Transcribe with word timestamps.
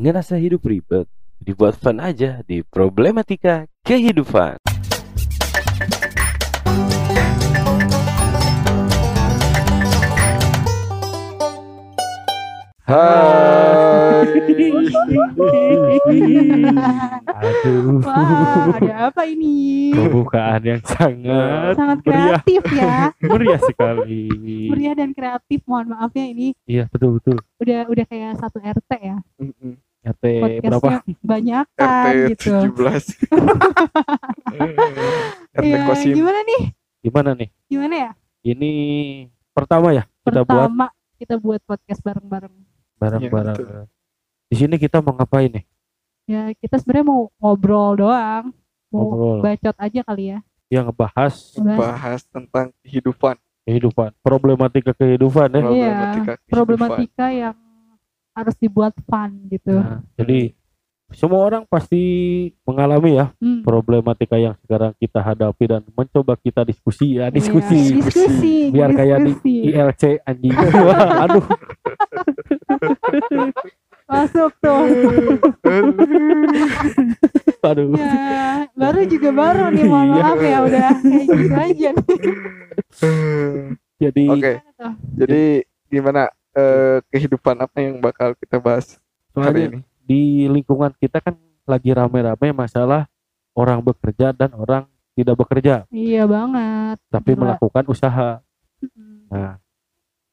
Ngerasa 0.00 0.40
hidup 0.40 0.64
ribet? 0.64 1.04
Dibuat 1.36 1.76
fun 1.76 2.00
aja 2.00 2.40
di 2.48 2.64
Problematika 2.64 3.68
Kehidupan. 3.84 4.56
Hai. 12.90 14.26
Aduh, 17.30 18.02
Wah, 18.02 18.74
ada 18.74 18.94
apa 19.08 19.22
ini? 19.24 19.94
pembukaan 19.94 20.60
yang 20.64 20.82
sangat 20.82 21.78
Sangat 21.78 21.98
meriah, 22.02 22.40
kreatif 22.42 22.62
ya. 22.74 22.96
meriah 23.22 23.60
sekali. 23.62 24.22
Meriah 24.74 24.94
dan 24.98 25.10
kreatif. 25.14 25.62
Mohon 25.70 25.86
maaf 25.94 26.10
ya 26.14 26.26
ini 26.26 26.50
Iya 26.66 26.90
betul 26.90 27.22
betul. 27.22 27.36
udah 27.62 27.86
udah 27.86 28.04
kayak 28.10 28.32
satu 28.42 28.58
RT 28.58 28.90
ya. 28.98 29.16
Mm-mm. 29.38 29.78
RT 30.00 30.24
berapa? 30.60 31.04
Banyak 31.20 31.66
kan 31.78 31.90
RT 32.08 32.30
gitu. 32.32 32.50
17 32.72 33.20
RT 35.52 35.64
Iya, 35.66 35.78
Kosim 35.84 36.14
gimana 36.14 36.40
nih? 36.40 36.62
Gimana 37.00 37.30
nih? 37.34 37.48
Gimana 37.66 37.94
ya? 37.96 38.10
Ini 38.40 38.72
pertama 39.50 39.92
ya 39.92 40.04
kita 40.22 40.40
buat 40.40 40.68
Pertama 40.68 40.86
kita 41.16 41.34
buat 41.36 41.60
podcast 41.62 42.00
bareng-bareng. 42.00 42.54
bareng-bareng. 42.96 43.56
betul. 43.56 43.84
Di 44.48 44.56
sini 44.56 44.74
kita 44.76 44.98
mau 44.98 45.12
ngapain 45.12 45.52
nih? 45.52 45.64
Ya 46.24 46.42
kita 46.54 46.78
sebenarnya 46.78 47.06
mau 47.06 47.28
ngobrol 47.36 47.98
doang. 47.98 48.56
Mau 48.88 49.04
Ngobrol. 49.06 49.38
bacot 49.44 49.76
aja 49.76 50.00
kali 50.02 50.24
ya. 50.32 50.38
Yang 50.68 50.84
ngebahas 50.88 51.34
Bahas 51.56 51.78
bahas 51.78 52.20
tentang 52.26 52.66
kehidupan 52.80 53.36
kehidupan, 53.60 54.10
problematika 54.18 54.90
kehidupan 54.90 55.46
ya. 55.46 55.60
problematika 55.60 56.32
kehidupan. 56.34 56.48
problematika 56.48 57.26
yang 57.30 57.54
harus 58.32 58.54
dibuat 58.56 58.94
fun 59.02 59.30
gitu. 59.46 59.74
Nah, 59.74 60.00
jadi 60.14 60.54
semua 61.10 61.40
orang 61.42 61.64
pasti 61.64 62.00
mengalami 62.62 63.16
ya 63.16 63.32
Hmm. 63.36 63.60
problematika 63.60 64.36
yang 64.36 64.54
sekarang 64.60 64.92
kita 64.94 65.18
hadapi 65.18 65.64
dan 65.66 65.82
mencoba 65.90 66.36
kita 66.36 66.62
diskusi 66.62 67.18
ya 67.18 67.26
Iya, 67.26 67.32
diskusi 67.32 67.98
diskusi. 67.98 68.54
biar 68.70 68.90
kayak 68.90 69.18
di. 69.20 69.32
ILC 69.68 70.22
anjing 70.22 70.54
Wah, 70.54 71.20
aduh 71.26 71.44
Masuk 74.06 74.50
tuh. 74.58 74.82
aduh 77.62 77.92
ya, 77.92 78.64
baru 78.72 79.00
juga 79.04 79.28
baru 79.30 79.68
nih 79.68 79.84
mohon 79.84 80.08
Iya. 80.08 80.22
maaf 80.24 80.40
ya 80.40 80.58
udah 80.60 80.88
kayak 80.96 81.26
gitu 81.28 81.54
aja 81.54 81.88
nih. 81.92 82.18
jadi 84.00 84.24
Oke, 84.28 84.52
tuh? 84.74 84.92
jadi 85.14 85.42
gimana 85.86 86.22
eh, 86.52 86.98
kehidupan 87.08 87.56
apa 87.58 87.76
yang 87.78 87.98
bakal 87.98 88.34
kita 88.34 88.56
bahas 88.56 88.98
hari 89.30 89.66
soalnya 89.66 89.66
ini? 89.68 89.78
di 90.02 90.22
lingkungan 90.46 90.90
kita 90.94 91.18
kan 91.18 91.34
lagi 91.62 91.90
rame-rame 91.90 92.50
masalah 92.50 93.06
orang 93.52 93.78
bekerja 93.80 94.30
dan 94.30 94.50
orang 94.52 94.84
tidak 95.12 95.36
bekerja 95.36 95.84
Iya 95.88 96.24
banget. 96.24 96.96
tapi 97.08 97.30
Gila. 97.32 97.40
melakukan 97.44 97.84
usaha 97.86 98.30
nah 99.26 99.58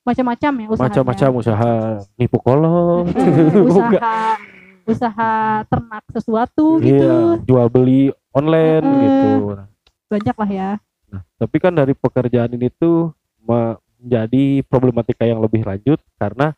Macam-macam 0.03 0.51
ya 0.55 0.67
usahanya. 0.67 0.83
macam-macam 0.88 1.29
usaha 1.35 1.71
nipu 2.15 2.38
kolong 2.38 3.05
usaha 3.69 4.15
usaha 4.88 5.31
ternak 5.65 6.03
sesuatu 6.09 6.79
gitu. 6.79 6.95
iya 6.95 7.43
jual 7.43 7.67
beli 7.67 8.01
online 8.31 8.81
Mm-mm. 8.81 9.01
gitu 9.03 9.29
Banyak 10.07 10.35
lah 10.38 10.47
ya. 10.49 10.69
Nah, 11.07 11.19
tapi 11.35 11.59
kan 11.59 11.75
dari 11.75 11.91
pekerjaan 11.91 12.47
ini 12.49 12.71
tuh 12.71 13.11
menjadi 13.98 14.62
problematika 14.66 15.23
yang 15.26 15.42
lebih 15.42 15.66
lanjut 15.66 16.00
karena 16.17 16.53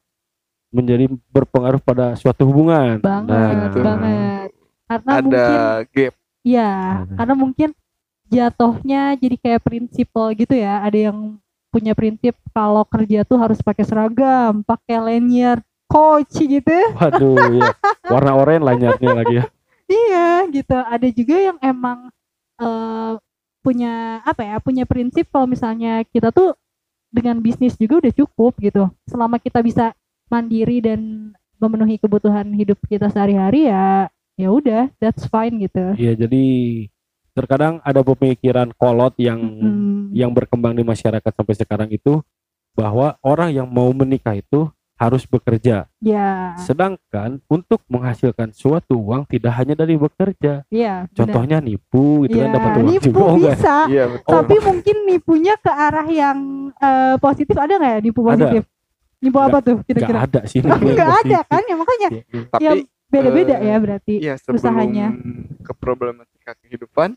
menjadi 0.69 1.09
berpengaruh 1.33 1.81
pada 1.81 2.13
suatu 2.13 2.45
hubungan. 2.45 3.01
Banget, 3.01 3.29
Nah, 3.33 3.67
itu. 3.71 3.79
banget. 3.81 4.49
Karena 4.85 5.11
Ada 5.11 5.21
mungkin 5.21 5.59
gap. 5.93 6.13
ya, 6.45 6.73
Nah. 7.05 7.15
karena 7.17 7.33
mungkin 7.37 7.69
jatuhnya 8.29 9.01
jadi 9.17 9.35
kayak 9.37 9.61
prinsipal 9.65 10.29
gitu 10.37 10.53
ya. 10.53 10.85
Ada 10.85 11.09
yang 11.09 11.41
punya 11.69 11.93
prinsip 11.93 12.33
kalau 12.53 12.85
kerja 12.85 13.25
tuh 13.25 13.37
harus 13.37 13.61
pakai 13.61 13.85
seragam, 13.85 14.61
pakai 14.61 14.97
lanyard 15.01 15.61
coach 15.89 16.37
gitu. 16.37 16.73
Waduh, 16.93 17.37
ya. 17.57 17.73
warna 18.13 18.37
oranye 18.37 18.61
lanyardnya 18.61 19.11
lagi 19.13 19.33
ya. 19.41 19.45
Iya, 19.89 20.29
gitu. 20.53 20.77
Ada 20.77 21.07
juga 21.09 21.35
yang 21.37 21.57
emang 21.65 22.13
eh, 22.61 23.13
punya 23.65 24.21
apa 24.21 24.41
ya? 24.45 24.55
Punya 24.61 24.85
prinsip 24.85 25.29
kalau 25.33 25.49
misalnya 25.49 26.05
kita 26.05 26.29
tuh 26.29 26.53
dengan 27.09 27.41
bisnis 27.41 27.75
juga 27.75 28.05
udah 28.05 28.13
cukup 28.13 28.53
gitu. 28.61 28.89
Selama 29.09 29.41
kita 29.41 29.59
bisa 29.65 29.93
mandiri 30.29 30.79
dan 30.79 31.33
memenuhi 31.59 31.99
kebutuhan 31.99 32.45
hidup 32.55 32.79
kita 32.87 33.09
sehari-hari 33.11 33.67
ya, 33.67 34.07
ya 34.39 34.49
udah, 34.53 34.87
that's 35.01 35.27
fine 35.27 35.59
gitu. 35.59 35.97
Iya, 35.99 36.15
jadi 36.15 36.45
terkadang 37.35 37.83
ada 37.83 38.01
pemikiran 38.01 38.71
kolot 38.77 39.13
yang 39.19 39.39
Mm, 39.39 40.15
yang 40.15 40.31
berkembang 40.33 40.73
di 40.73 40.81
masyarakat 40.81 41.31
sampai 41.33 41.53
sekarang 41.53 41.89
itu 41.93 42.21
bahwa 42.73 43.13
orang 43.21 43.53
yang 43.53 43.67
mau 43.69 43.89
menikah 43.93 44.33
itu 44.33 44.71
harus 44.99 45.23
bekerja. 45.23 45.87
ya, 45.97 46.59
Sedangkan 46.59 47.39
untuk 47.47 47.79
menghasilkan 47.87 48.51
suatu 48.51 48.99
uang 48.99 49.23
tidak 49.25 49.55
hanya 49.55 49.73
dari 49.73 49.95
bekerja. 49.95 50.67
iya. 50.67 51.07
Contohnya 51.09 51.57
nipu 51.57 52.27
gitu 52.27 52.35
kan 52.35 52.45
Iya, 52.45 52.53
dapat 52.53 52.71
uang 52.75 52.85
nipu 52.85 53.03
juga. 53.07 53.19
Oh, 53.21 53.31
enggak? 53.33 53.55
bisa. 53.55 53.75
Iya 53.87 54.03
betul. 54.11 54.31
Tapi 54.35 54.55
mungkin 54.59 54.95
nipunya 55.07 55.55
ke 55.55 55.71
arah 55.71 56.03
yang 56.05 56.37
eh, 56.75 57.15
positif 57.17 57.55
ada 57.55 57.73
nggak 57.73 57.93
ya 57.95 57.99
nipu 58.01 58.19
Ada. 58.21 58.27
positif? 58.27 58.63
Nipu 59.19 59.37
apa 59.37 59.57
tuh 59.59 59.75
kira-kira? 59.83 60.19
ada 60.21 60.41
sih. 60.43 60.59
nipu 60.63 60.75
yang 60.83 60.93
Nggak 60.93 61.11
ada 61.23 61.39
kan 61.47 61.61
ya 61.63 61.75
makanya 61.75 62.09
Iya. 62.11 62.43
Tapi 62.51 62.61
ya 62.61 62.71
beda-beda 63.09 63.55
eh, 63.55 63.65
ya 63.65 63.75
berarti. 63.79 64.13
iya 64.19 64.33
sebelum 64.35 64.59
usahanya. 64.59 65.07
ke 65.63 65.71
problematika 65.73 66.51
kehidupan 66.59 67.15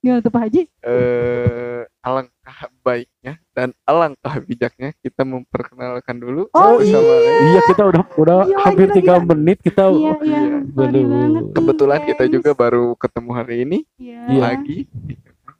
Gimana 0.00 0.20
tuh 0.20 0.32
Pak 0.32 0.42
Haji? 0.44 0.62
eh 0.80 1.82
alangkah 2.04 2.56
baiknya 2.80 3.40
dan 3.50 3.72
alangkah 3.82 4.36
bijaknya 4.38 4.92
kita 4.94 5.24
memperkenalkan 5.24 6.14
dulu 6.14 6.52
Oh, 6.52 6.76
sama 6.78 7.14
Iya 7.46 7.60
kita 7.64 7.82
udah 7.82 8.02
udah 8.14 8.36
Gila, 8.44 8.60
hampir 8.60 8.88
tiga 8.92 9.14
menit 9.18 9.58
kita 9.58 9.88
Iya, 9.88 10.12
iya. 10.20 10.38
iya. 10.38 10.40
Waduh. 10.68 11.00
banget 11.00 11.00
nih, 11.00 11.42
kebetulan 11.50 12.00
kita 12.04 12.24
juga 12.28 12.50
baru 12.52 12.92
ketemu 12.94 13.30
hari 13.32 13.56
ini 13.64 13.78
Iya. 13.96 14.20
lagi 14.38 14.84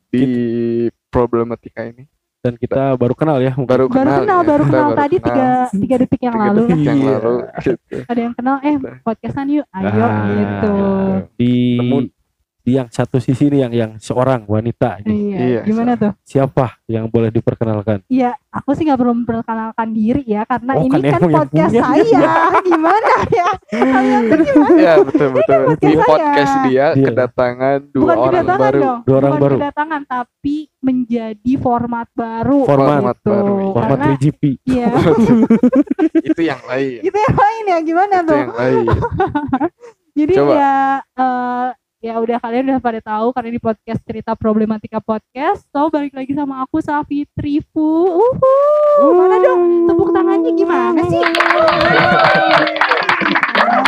di 0.07 0.25
problematika 1.09 1.83
ini 1.83 2.05
dan 2.39 2.55
kita 2.55 2.93
baru 2.95 3.17
kenal 3.17 3.41
ya 3.41 3.57
mungkin. 3.57 3.65
baru 3.67 3.85
Baru 3.89 3.97
kenal, 3.97 4.21
kenal, 4.21 4.37
ya. 4.37 4.47
baru 4.47 4.65
kenal 4.69 4.89
tadi 4.95 5.17
kenal. 5.17 5.25
tiga 5.27 5.49
tiga 5.75 5.95
detik 5.97 6.21
yang 6.21 6.35
Tiga 6.35 6.45
lalu 6.45 6.61
detik 6.61 6.85
yang 6.85 6.99
Iya. 7.01 7.09
lalu 7.17 7.35
gitu. 7.59 7.97
Ada 8.05 8.21
yang 8.21 8.35
kenal, 8.35 8.57
eh 8.61 8.77
podcastan 9.01 9.47
yuk, 9.49 9.67
ayo 9.73 9.89
Nah, 9.89 10.25
gitu. 10.29 10.73
di 11.35 11.53
Temu- 11.75 12.05
di 12.05 12.13
yang 12.67 12.89
satu 12.89 13.17
sisi 13.17 13.47
nih 13.47 13.61
yang 13.61 13.73
yang 13.75 13.91
seorang 13.99 14.45
wanita 14.45 14.97
ini. 15.01 15.31
Iya. 15.31 15.39
Iya, 15.39 15.61
Gimana 15.63 15.93
tuh? 15.95 16.13
siapa 16.21 16.81
yang 16.85 17.07
boleh 17.07 17.29
diperkenalkan 17.29 18.01
Iya, 18.07 18.33
aku 18.49 18.73
sih 18.73 18.85
nggak 18.85 18.97
perlu 18.97 19.13
memperkenalkan 19.15 19.89
diri 19.91 20.25
ya, 20.25 20.43
karena 20.43 20.73
Oh, 20.73 20.83
ini 20.83 20.99
kan 21.03 21.21
kan, 21.21 21.29
podcast 21.31 21.71
punya. 21.71 21.83
saya. 21.85 22.33
Gimana 22.65 23.15
ya? 23.29 23.49
Kalian 23.69 24.21
tuh 24.25 24.39
gimana? 24.41 24.75
Iya 24.75 24.93
betul 24.99 25.29
betul 25.31 25.61
di 25.61 25.77
podcast 25.77 25.93
saya. 25.93 26.05
podcast 26.09 26.55
dia 26.65 26.87
Iya. 26.91 27.05
kedatangan 27.05 27.79
dua 27.87 28.01
Bukan 28.01 28.17
orang 28.17 28.33
kedatangan 28.35 28.61
baru 28.63 28.81
dong. 28.81 28.99
Dua 29.03 29.15
orang 29.15 29.31
Bukan 29.31 29.43
baru. 29.43 29.57
kedatangan, 29.57 30.01
tapi 30.07 30.57
menjadi 30.81 31.53
format 31.59 32.09
baru. 32.13 32.59
Format 32.65 33.01
gitu. 33.15 33.29
baru. 33.31 33.57
format 33.73 33.99
Karena 33.99 34.07
3GP 34.15 34.43
iya, 34.65 34.89
itu 36.29 36.41
yang 36.43 36.63
lain 36.63 36.99
itu 37.03 37.19
yang 37.19 37.37
lain 37.37 37.63
ya 37.67 37.79
gimana 37.83 38.15
itu 38.17 38.27
tuh? 38.27 38.39
yang 38.39 38.53
lain 38.55 38.85
Jadi 40.15 40.33
Coba. 40.33 40.53
ya 40.55 40.75
eh, 41.19 41.69
ya 42.05 42.21
udah 42.21 42.37
kalian 42.37 42.69
udah 42.69 42.83
pada 42.85 43.01
tahu 43.01 43.33
karena 43.33 43.49
di 43.57 43.61
podcast 43.65 44.01
cerita 44.05 44.37
problematika 44.37 45.01
podcast. 45.01 45.65
So 45.73 45.89
balik 45.89 46.13
lagi 46.13 46.37
sama 46.37 46.61
aku 46.61 46.85
Safi 46.85 47.25
Trifu. 47.33 48.13
Uhu. 48.13 49.09
Mana 49.17 49.41
dong 49.41 49.89
tepuk 49.89 50.13
tangannya 50.13 50.53
gimana 50.53 51.01
sih? 51.09 51.25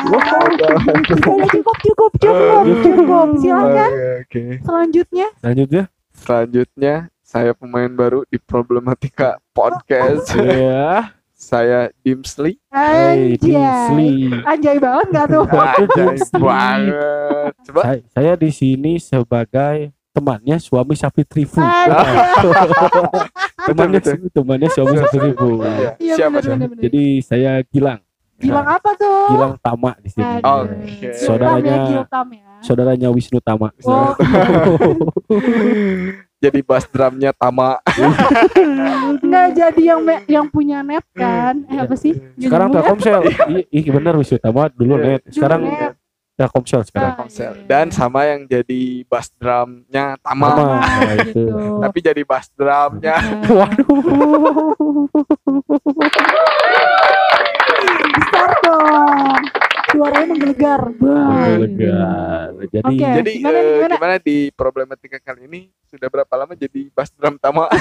Udah 0.09 1.49
cukup 1.53 1.77
cukup 1.85 2.13
cukup 2.17 2.65
cukup. 2.81 3.27
Silakan 3.37 3.91
Oke, 3.93 4.09
oke. 4.25 4.45
selanjutnya. 4.65 5.27
selanjutnya 5.45 5.83
selanjutnya 6.17 6.95
saya 7.21 7.53
pemain 7.53 7.93
baru 7.93 8.25
di 8.33 8.41
problematika 8.41 9.37
podcast 9.53 10.33
ya 10.41 11.13
saya 11.37 11.91
Dimsli 11.99 12.59
hey 12.67 13.29
Anjay. 13.29 13.39
Kingsley 13.39 14.15
Anjay 14.43 14.77
banget 14.77 15.07
gak 15.13 15.25
tuh? 15.29 15.45
Anjay 15.53 15.85
banget 15.85 16.17
coba 17.63 17.81
saya, 17.83 17.99
saya 18.09 18.33
di 18.35 18.49
sini 18.49 18.97
sebagai 18.97 19.93
temannya 20.11 20.57
suami 20.57 20.93
Sapi 20.93 21.23
Trifu 21.23 21.57
temannya 23.67 23.99
betul. 24.01 24.17
temannya 24.33 24.69
suami 24.71 24.95
Sapi 24.97 25.15
Trifu 25.15 25.49
Iya, 25.61 25.91
Iya 25.99 26.15
siapa 26.17 26.39
benar 26.41 26.57
benar. 26.67 26.81
jadi 26.81 27.03
saya 27.21 27.53
Gilang 27.65 28.01
Gilang 28.37 28.67
apa 28.67 28.91
tuh? 28.93 29.33
Gilang 29.33 29.57
Tama 29.59 29.97
di 29.97 30.09
sini. 30.09 30.25
Oke. 30.41 30.77
Giltam 31.01 31.17
Saudaranya- 31.17 31.73
ya, 31.73 31.89
Giltam 31.89 32.27
ya. 32.31 32.45
saudaranya 32.61 33.09
Wisnu 33.09 33.41
Tama 33.41 33.73
Oh, 33.83 34.13
jadi 36.39 36.61
bass 36.61 36.85
drumnya 36.87 37.33
Tama. 37.33 37.81
Nggak 39.19 39.49
jadi 39.53 39.83
yang 39.87 40.01
me- 40.01 40.25
yang 40.27 40.47
punya 40.47 40.81
net 40.81 41.05
kan? 41.11 41.65
Eh 41.67 41.79
apa 41.79 41.95
sih? 41.95 42.13
Sekarang? 42.37 42.69
Telkomsel. 42.71 43.25
Iya 43.49 43.65
iya 43.67 43.91
benar 43.91 44.15
wis 44.15 44.31
utama 44.31 44.69
dulu 44.69 44.97
net. 44.97 45.25
Sekarang. 45.27 45.65
Telkomsel 46.35 46.85
sekarang. 46.85 47.09
Ah, 47.11 47.15
Telkomsel. 47.19 47.53
iya. 47.55 47.65
dan 47.65 47.89
sama 47.89 48.21
yang 48.27 48.45
jadi 48.45 48.81
bass 49.05 49.33
drumnya 49.33 50.21
Tama. 50.21 50.47
Tama. 50.47 50.65
Ah, 50.75 50.85
Nah, 51.01 51.15
itu. 51.19 51.33
gitu. 51.33 51.45
tapi 51.81 51.99
jadi 52.03 52.23
bass 52.23 52.47
drumnya. 52.53 53.17
Nah, 53.17 53.51
waduh. 53.57 53.89
Besar 58.13 58.51
dong 58.61 59.36
suaranya 59.97 60.27
menggelegar. 60.29 60.81
Lega 61.57 62.05
jadi 62.69 62.85
Oke. 62.85 63.07
jadi 63.17 63.31
gimana, 63.33 63.57
eh, 63.57 63.65
gimana? 63.67 63.95
gimana 63.97 64.17
di 64.21 64.37
problematika 64.53 65.17
kali 65.19 65.49
ini? 65.49 65.61
Sudah 65.87 66.09
berapa 66.09 66.35
lama 66.37 66.53
jadi 66.53 66.93
bass 66.93 67.09
drum 67.11 67.41
Tama? 67.41 67.73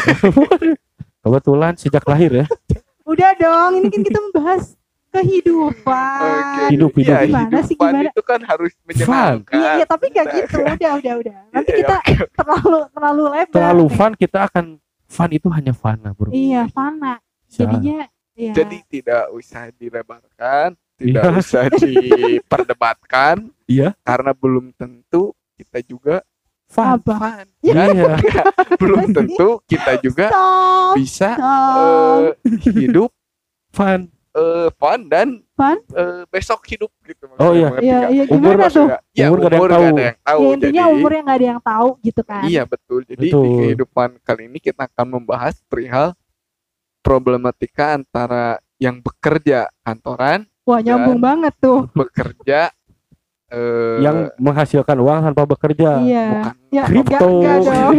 Kebetulan 1.24 1.74
sejak 1.76 2.06
lahir 2.06 2.32
ya. 2.32 2.46
Udah 3.04 3.36
dong 3.36 3.72
ini 3.78 3.88
kan 3.90 4.02
kita 4.02 4.20
membahas 4.22 4.78
kehidupan. 5.12 6.22
Oke. 6.22 6.64
Hidup, 6.72 6.92
hidup. 6.94 7.16
Iya, 7.16 7.26
Gimana 7.26 7.60
sih, 7.62 7.74
hidupan 7.74 7.92
gimana? 7.92 8.10
itu 8.10 8.22
kan 8.22 8.40
harus 8.44 8.72
menyenangkan. 8.84 9.54
Iya 9.54 9.70
iya 9.74 9.86
tapi 9.86 10.06
nggak 10.10 10.26
gitu. 10.34 10.58
Udah 10.62 10.92
udah 10.96 11.14
udah. 11.20 11.38
Nanti 11.56 11.70
Iya, 11.72 11.78
kita 11.82 11.96
terlalu 12.34 12.78
terlalu 12.90 13.24
lebar 13.30 13.52
terlalu 13.52 13.86
nih. 13.86 13.96
fun 13.96 14.12
kita 14.16 14.40
akan 14.48 14.66
fun 15.06 15.30
itu 15.32 15.48
hanya 15.52 15.74
fana 15.74 16.10
bro. 16.14 16.30
Iya 16.32 16.62
fana. 16.70 17.20
Jadinya 17.48 18.08
ya 18.36 18.52
jadi 18.52 18.78
tidak 18.86 19.24
usah 19.32 19.72
dilebarkan 19.72 20.76
tidak 20.96 21.24
Iya. 21.24 21.32
usah 21.36 21.64
diperdebatkan 21.82 23.36
iya. 23.66 23.90
karena 24.02 24.32
belum 24.32 24.72
tentu 24.72 25.32
kita 25.54 25.80
juga 25.82 26.24
fun. 26.66 27.00
fun. 27.00 27.46
Iya. 27.62 28.16
belum 28.82 29.12
tentu 29.12 29.60
kita 29.64 30.00
juga 30.00 30.28
stop. 30.30 30.94
bisa 30.96 31.30
stop. 31.36 32.20
eh, 32.20 32.32
hidup 32.74 33.12
fun. 33.70 34.08
eh, 34.32 34.68
fun 34.74 35.00
dan 35.06 35.28
Fun? 35.52 35.80
eh, 35.90 36.28
besok 36.28 36.60
hidup 36.66 36.92
gitu 37.02 37.24
Oh, 37.36 37.52
iya. 37.52 37.72
Iya 37.80 38.00
iya 38.12 38.24
Umur 38.28 38.60
tuh? 38.68 38.88
ya 39.12 39.32
Umur 39.32 39.40
umur 39.48 39.48
nggak 39.48 39.48
ada 39.48 39.56
yang 39.56 39.72
tahu. 39.72 39.88
ada 39.88 40.04
yang 40.04 40.20
tahu 40.20 40.40
ya 40.42 40.52
intinya 40.52 40.84
jadi 40.84 40.94
umurnya 40.94 41.22
nggak 41.24 41.38
ada 41.40 41.48
yang 41.48 41.62
tahu 41.64 41.88
gitu 42.04 42.22
kan. 42.24 42.44
Iya 42.44 42.64
betul. 42.64 43.00
Jadi 43.04 43.26
Betul. 43.28 43.44
di 43.44 43.50
kehidupan 43.62 44.10
kali 44.20 44.42
ini 44.48 44.60
kita 44.60 44.82
akan 44.86 45.08
membahas 45.10 45.56
perihal 45.66 46.12
problematika 47.00 47.96
antara 47.96 48.46
yang 48.76 49.00
bekerja 49.00 49.72
kantoran 49.82 50.44
wah 50.66 50.80
nyambung 50.80 51.18
banget 51.18 51.54
tuh 51.58 51.86
bekerja 51.92 52.74
eh, 53.48 53.98
yang 54.02 54.34
menghasilkan 54.36 54.98
uang 54.98 55.20
tanpa 55.24 55.44
bekerja 55.48 55.90
iya 56.02 56.26
bukan 56.32 56.54
ya 56.70 56.84
Kripto. 56.84 57.28
enggak, 57.32 57.56
enggak 57.56 57.78
dong 57.78 57.96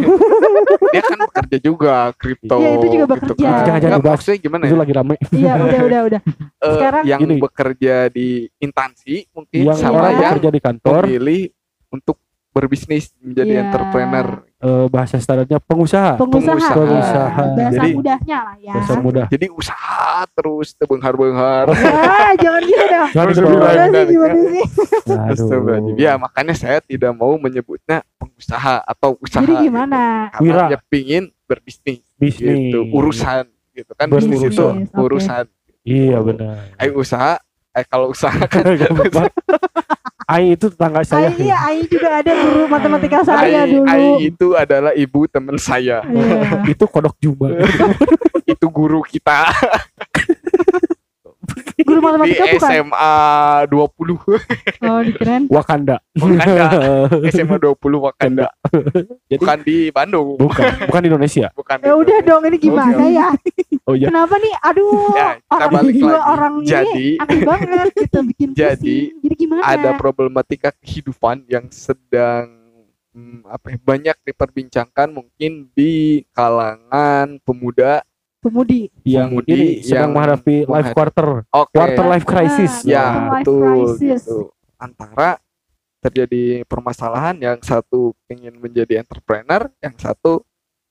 dia 0.93 1.03
kan 1.03 1.19
bekerja 1.21 1.57
juga 1.59 1.95
kripto 2.13 2.57
Iya, 2.57 2.71
itu 2.73 2.87
juga 2.89 3.05
gitu 3.05 3.13
bekerja. 3.13 3.35
kan. 3.39 3.63
Jangan-jangan 3.63 3.81
Nggak, 3.81 4.03
dibahas. 4.03 4.17
maksudnya 4.19 4.39
gimana 4.39 4.63
itu 4.63 4.69
ya 4.69 4.79
lagi 4.79 4.93
rame 4.93 5.15
iya 5.31 5.53
udah 5.67 5.81
udah 5.83 6.01
udah 6.05 6.21
Eh, 6.57 6.73
sekarang 6.73 7.03
yang 7.05 7.21
gini. 7.21 7.37
bekerja 7.39 7.95
di 8.09 8.29
instansi 8.59 9.15
mungkin 9.31 9.59
yang 9.63 9.77
sama 9.77 9.97
Iya. 9.97 10.03
yang 10.03 10.19
bekerja 10.33 10.51
di 10.51 10.61
kantor 10.61 11.03
memilih 11.07 11.41
untuk 11.89 12.17
berbisnis 12.57 13.13
menjadi 13.21 13.53
Iya. 13.53 13.61
entrepreneur 13.63 14.27
eh, 14.57 14.87
bahasa 14.89 15.21
standarnya 15.21 15.61
pengusaha 15.61 16.17
pengusaha, 16.17 16.57
pengusaha. 16.57 16.73
Pengusaha. 16.73 17.43
bahasa 17.53 17.77
Jadi- 17.77 17.95
mudahnya 17.95 18.39
lah 18.41 18.57
ya 18.57 18.73
bahasa 18.73 18.93
mudah 18.99 19.27
jadi 19.29 19.47
usaha 19.53 20.09
terus 20.33 20.69
tebenghar-benghar 20.75 21.69
Wah, 21.69 22.33
jangan 22.35 22.63
gitu 22.63 22.85
dong 22.87 23.09
Jangan 23.13 23.27
Terus 23.27 23.37
gitu 23.37 23.47
bilang, 23.47 23.61
dong. 23.61 23.77
Gimana 23.77 23.99
sih, 24.01 24.09
gimana 24.09 24.41
sih? 24.49 24.65
Astagfirullahaladzim. 25.07 25.97
Ya 25.97 26.13
makanya 26.17 26.55
saya 26.55 26.79
tidak 26.81 27.13
mau 27.13 27.37
menyebutnya 27.37 27.97
pengusaha 28.17 28.81
atau 28.83 29.11
usaha. 29.19 29.41
Jadi 29.41 29.55
gimana? 29.63 30.33
Gitu. 30.33 30.49
Karena 30.49 30.63
dia 30.67 30.81
pingin 30.83 31.25
berbisnis 31.45 32.01
bisnis 32.17 32.73
gitu, 32.73 32.81
urusan 32.91 33.45
gitu 33.71 33.93
kan 33.93 34.09
bisnis 34.09 34.41
itu 34.43 34.65
Oke. 34.65 34.89
urusan. 34.97 35.45
iya 35.83 36.17
benar 36.19 36.73
Ayo 36.75 36.97
usaha, 36.97 37.37
eh 37.71 37.85
kalau 37.85 38.11
usaha 38.11 38.35
kan 38.43 38.65
Ai 40.27 40.53
itu 40.53 40.67
tetangga 40.67 41.01
saya 41.01 41.31
Ai, 41.31 41.39
iya, 41.41 41.57
Ai 41.61 41.79
juga 41.87 42.19
ada 42.19 42.33
guru 42.35 42.67
matematika 42.67 43.23
saya 43.23 43.63
Ai, 43.63 43.71
dulu. 43.71 43.87
Ai 43.87 44.05
itu 44.27 44.47
adalah 44.53 44.91
ibu 44.93 45.23
teman 45.25 45.55
saya. 45.57 46.03
Iya. 46.03 46.67
itu 46.67 46.85
kodok 46.85 47.15
juma 47.17 47.55
itu 48.45 48.67
guru 48.67 49.01
kita 49.01 49.47
Guru 51.79 52.01
di 52.01 52.03
matematika 52.03 52.45
bukan? 52.49 52.59
SMA 52.67 53.15
20 53.71 54.19
Oh, 54.83 55.01
dikeren. 55.01 55.43
Wakanda 55.47 56.03
Wakanda. 56.13 56.67
SMA 57.31 57.57
20 57.57 57.79
Wakanda. 58.03 58.49
jadi 59.29 59.39
Bukan 59.39 59.59
di 59.63 59.77
Bandung. 59.91 60.35
bukan 60.35 60.67
bukan 60.83 61.01
di 61.01 61.09
Indonesia 61.09 61.47
Bukan 61.53 61.77
di 61.79 61.87
Ya 61.87 61.95
udah 61.95 62.19
dong, 62.25 62.43
ini 62.43 62.59
gimana 62.59 62.99
Oke. 62.99 63.15
ya? 63.15 63.29
Oh 63.87 63.95
iya 63.95 64.11
Kenapa 64.11 64.35
nih? 64.37 64.55
Aduh, 64.61 64.91
Ya, 65.15 65.29
kita 65.39 65.55
orang 65.57 65.71
balik 65.73 65.95
dua 65.95 66.11
lagi. 66.11 66.27
orang 66.27 66.55
Jadi- 66.63 67.15
ini 67.17 67.23
aneh 67.23 67.41
banget 67.43 67.89
gitu 67.95 68.19
bikin 68.27 68.49
Jadi, 68.59 68.77
pusing. 68.77 69.23
Jadi 69.23 69.35
gimana? 69.37 69.61
ada 69.65 69.91
problematika 69.95 70.69
kehidupan 70.75 71.47
yang 71.47 71.67
sedang 71.71 72.47
hmm, 73.11 73.47
apa 73.47 73.67
ya, 73.71 73.79
banyak 73.81 74.17
diperbincangkan 74.23 75.09
mungkin 75.09 75.71
di 75.73 76.23
kalangan 76.31 77.39
pemuda. 77.41 78.03
Pemudi. 78.37 78.87
yang 79.03 79.27
Pemudi 79.35 79.51
ini 79.51 79.67
sedang 79.83 79.91
yang 79.91 80.11
menghadapi 80.15 80.57
life 80.67 80.95
quarter 80.95 81.29
Oke. 81.51 81.75
quarter 81.75 82.05
life 82.07 82.23
crisis. 82.23 82.87
Ya, 82.87 83.03
life 83.11 83.43
betul 83.43 83.67
crisis. 83.99 84.23
gitu. 84.23 84.39
Antara 84.77 85.43
terjadi 85.99 86.63
permasalahan 86.63 87.35
yang 87.43 87.59
satu 87.59 88.15
ingin 88.31 88.55
menjadi 88.55 89.03
entrepreneur, 89.03 89.67
yang 89.83 89.99
satu 89.99 90.47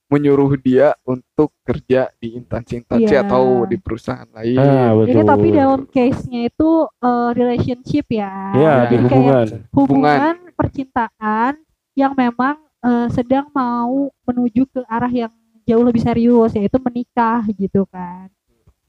menyuruh 0.06 0.54
dia 0.56 0.94
untuk 1.02 1.50
kerja 1.62 2.14
di 2.16 2.38
instansi-instansi 2.38 3.10
Iya. 3.10 3.26
atau 3.26 3.66
di 3.66 3.74
perusahaan 3.76 4.30
lain. 4.30 4.54
ah 4.56 4.94
betul 4.94 5.10
Ini 5.12 5.22
tapi 5.26 5.48
dalam 5.50 5.82
case-nya 5.88 6.42
itu 6.46 6.70
eh, 6.86 7.30
relationship 7.34 8.06
ya. 8.08 8.34
ya 8.54 8.74
di 8.86 8.96
Jadi 8.96 9.06
kayak 9.10 9.12
hubungan 9.12 9.46
hubungan. 9.74 10.34
percintaan 10.54 11.54
yang 11.94 12.14
memang 12.14 12.56
eh, 12.82 13.08
sedang 13.10 13.50
mau 13.50 14.08
menuju 14.24 14.70
ke 14.70 14.86
arah 14.86 15.10
yang 15.10 15.34
jauh 15.66 15.82
lebih 15.82 16.00
serius 16.00 16.54
yaitu 16.54 16.78
menikah 16.78 17.42
gitu 17.52 17.90
kan. 17.90 18.30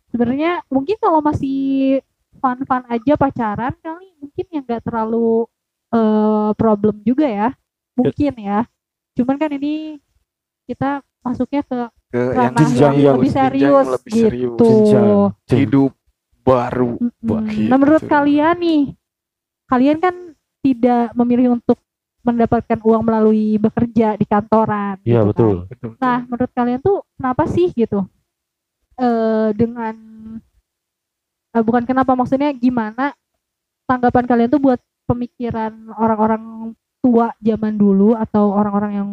Sebenarnya 0.07 0.61
mungkin 0.69 1.01
kalau 1.01 1.21
masih 1.21 2.01
fun-fun 2.37 2.85
aja 2.87 3.17
pacaran 3.17 3.73
kali 3.81 4.13
mungkin 4.21 4.45
yang 4.53 4.63
nggak 4.63 4.85
terlalu 4.85 5.49
eh, 5.91 6.51
problem 6.53 7.01
juga 7.01 7.25
ya. 7.25 7.49
Mungkin 7.97 8.37
ya. 8.37 8.69
Cuman 9.17 9.41
kan 9.41 9.49
ini 9.49 9.97
kita 10.67 10.91
masuknya 11.23 11.63
ke 11.63 11.79
Ke 12.07 12.23
yang 12.33 12.55
jenjang 12.55 12.75
yang, 12.77 12.95
yang- 13.01 13.17
lebih 13.17 13.33
serius 13.33 13.87
lebih 13.89 14.13
serius. 14.13 14.55
gitu 14.55 14.69
Jenjang. 14.69 15.07
Hidup 15.49 15.93
baru. 16.43 16.91
Mm-mm. 16.99 17.27
Wah, 17.27 17.43
Nah, 17.43 17.77
menurut 17.77 17.99
gitu. 18.01 18.11
kalian 18.11 18.55
nih, 18.57 18.83
kalian 19.67 19.99
kan 19.99 20.15
tidak 20.61 21.11
memilih 21.13 21.55
untuk 21.55 21.79
mendapatkan 22.23 22.79
uang 22.81 23.03
melalui 23.03 23.55
bekerja 23.57 24.15
di 24.15 24.23
kantoran. 24.23 24.99
iya 25.03 25.23
gitu 25.23 25.29
betul 25.29 25.55
kan. 25.57 25.71
Betul. 25.71 25.91
Nah, 25.97 26.19
menurut 26.25 26.51
kalian 26.53 26.81
tuh 26.81 26.97
kenapa 27.15 27.43
sih 27.47 27.71
gitu? 27.73 28.03
Eh 28.97 29.49
dengan 29.53 29.95
eh, 31.51 31.63
bukan 31.63 31.83
kenapa 31.83 32.13
maksudnya 32.13 32.51
gimana 32.51 33.15
tanggapan 33.85 34.25
kalian 34.25 34.49
tuh 34.49 34.59
buat 34.61 34.79
pemikiran 35.07 35.71
orang-orang 35.93 36.75
tua 36.99 37.31
zaman 37.39 37.75
dulu 37.75 38.15
atau 38.15 38.51
orang-orang 38.51 38.93
yang 38.93 39.11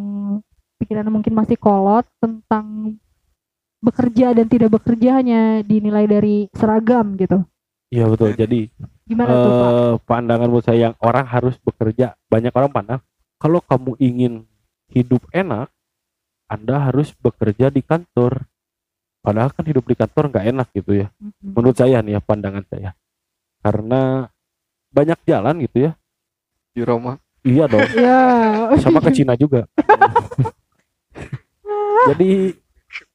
pikirannya 0.83 1.09
mungkin 1.09 1.31
masih 1.31 1.55
kolot 1.55 2.03
tentang 2.19 2.99
bekerja 3.79 4.31
dan 4.31 4.47
tidak 4.47 4.69
bekerja 4.73 5.19
hanya 5.19 5.39
dinilai 5.59 6.03
dari 6.05 6.47
seragam 6.51 7.15
gitu. 7.15 7.43
iya 7.87 8.05
betul 8.05 8.31
jadi 8.33 8.67
Gimana 9.03 9.31
tuh, 9.33 9.51
Pak? 9.51 9.67
eh 9.67 9.93
pandangan 10.07 10.47
menurut 10.47 10.63
saya 10.63 10.79
yang 10.87 10.95
orang 10.99 11.25
harus 11.25 11.55
bekerja 11.57 12.15
banyak 12.27 12.51
orang 12.51 12.71
pandang 12.71 12.99
kalau 13.35 13.59
kamu 13.59 13.99
ingin 13.99 14.33
hidup 14.87 15.19
enak 15.29 15.67
anda 16.47 16.79
harus 16.79 17.11
bekerja 17.13 17.67
di 17.67 17.81
kantor 17.81 18.47
padahal 19.19 19.51
kan 19.51 19.63
hidup 19.63 19.83
di 19.83 19.95
kantor 19.95 20.31
nggak 20.31 20.45
enak 20.47 20.67
gitu 20.71 20.91
ya 20.97 21.07
Mm-mm. 21.17 21.51
menurut 21.51 21.75
saya 21.75 21.99
nih 21.99 22.15
ya 22.15 22.21
pandangan 22.21 22.63
saya 22.63 22.95
karena 23.59 24.31
banyak 24.87 25.19
jalan 25.23 25.55
gitu 25.59 25.77
ya 25.87 25.91
Di 26.71 26.81
Roma. 26.81 27.19
iya 27.43 27.67
dong 27.67 27.83
Ya. 27.99 28.71
sama 28.79 28.99
ke 28.99 29.11
Cina 29.11 29.35
juga 29.35 29.67
jadi 32.11 32.31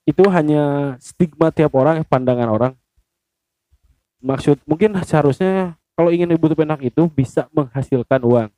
itu 0.08 0.24
hanya 0.32 0.96
stigma 0.98 1.52
tiap 1.52 1.76
orang 1.76 2.02
pandangan 2.02 2.48
orang 2.50 2.72
maksud 4.18 4.58
mungkin 4.66 4.98
seharusnya 5.06 5.78
kalau 5.94 6.10
ingin 6.10 6.34
hidup 6.34 6.58
enak 6.58 6.82
itu 6.82 7.06
bisa 7.06 7.46
menghasilkan 7.54 8.22
uang 8.26 8.50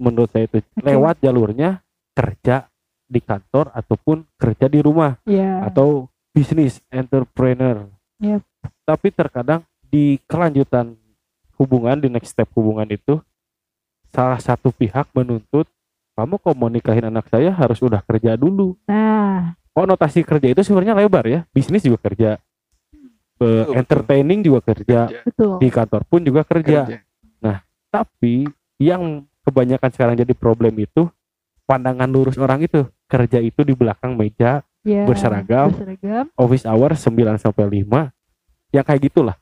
menurut 0.00 0.30
saya 0.32 0.48
itu 0.48 0.62
Oke. 0.62 0.86
lewat 0.86 1.20
jalurnya 1.20 1.82
kerja 2.16 2.70
di 3.08 3.20
kantor 3.20 3.72
ataupun 3.72 4.24
kerja 4.36 4.68
di 4.68 4.80
rumah 4.80 5.16
Ya. 5.28 5.64
atau 5.64 6.08
bisnis 6.32 6.80
entrepreneur 6.88 7.88
Yep. 8.20 8.42
tapi 8.86 9.08
terkadang 9.12 9.62
di 9.88 10.20
kelanjutan 10.28 10.96
hubungan 11.58 11.98
di 11.98 12.08
next 12.08 12.32
step 12.36 12.48
hubungan 12.54 12.86
itu 12.88 13.20
salah 14.14 14.38
satu 14.40 14.72
pihak 14.72 15.10
menuntut 15.12 15.68
kamu 16.18 16.34
kok 16.36 16.54
mau 16.54 16.66
nikahin 16.66 17.06
anak 17.06 17.30
saya 17.30 17.54
harus 17.54 17.78
udah 17.78 18.02
kerja 18.02 18.34
dulu 18.34 18.74
Nah, 18.84 19.54
konotasi 19.70 20.26
kerja 20.26 20.50
itu 20.50 20.60
sebenarnya 20.60 20.98
lebar 20.98 21.22
ya 21.24 21.40
bisnis 21.48 21.80
juga 21.80 22.02
kerja 22.02 22.42
betul. 23.38 23.78
entertaining 23.78 24.42
juga 24.42 24.60
kerja 24.64 25.22
betul. 25.22 25.62
di 25.62 25.68
kantor 25.70 26.02
pun 26.04 26.20
juga 26.20 26.42
kerja 26.42 26.98
tapi 27.88 28.44
yang 28.76 29.24
kebanyakan 29.42 29.88
sekarang 29.88 30.14
jadi 30.14 30.34
problem 30.34 30.76
itu 30.76 31.08
pandangan 31.64 32.04
lurus 32.04 32.36
orang 32.36 32.60
itu 32.60 32.84
kerja 33.06 33.40
itu 33.40 33.62
di 33.62 33.72
belakang 33.72 34.12
meja 34.12 34.60
Ya, 34.84 35.04
berseragam. 35.04 35.68
berseragam. 35.68 36.24
office 36.32 36.64
hour 36.64 36.92
9 36.92 37.10
sampai 37.36 37.82
5 37.82 38.08
yang 38.70 38.84
kayak 38.86 39.02
gitulah. 39.04 39.36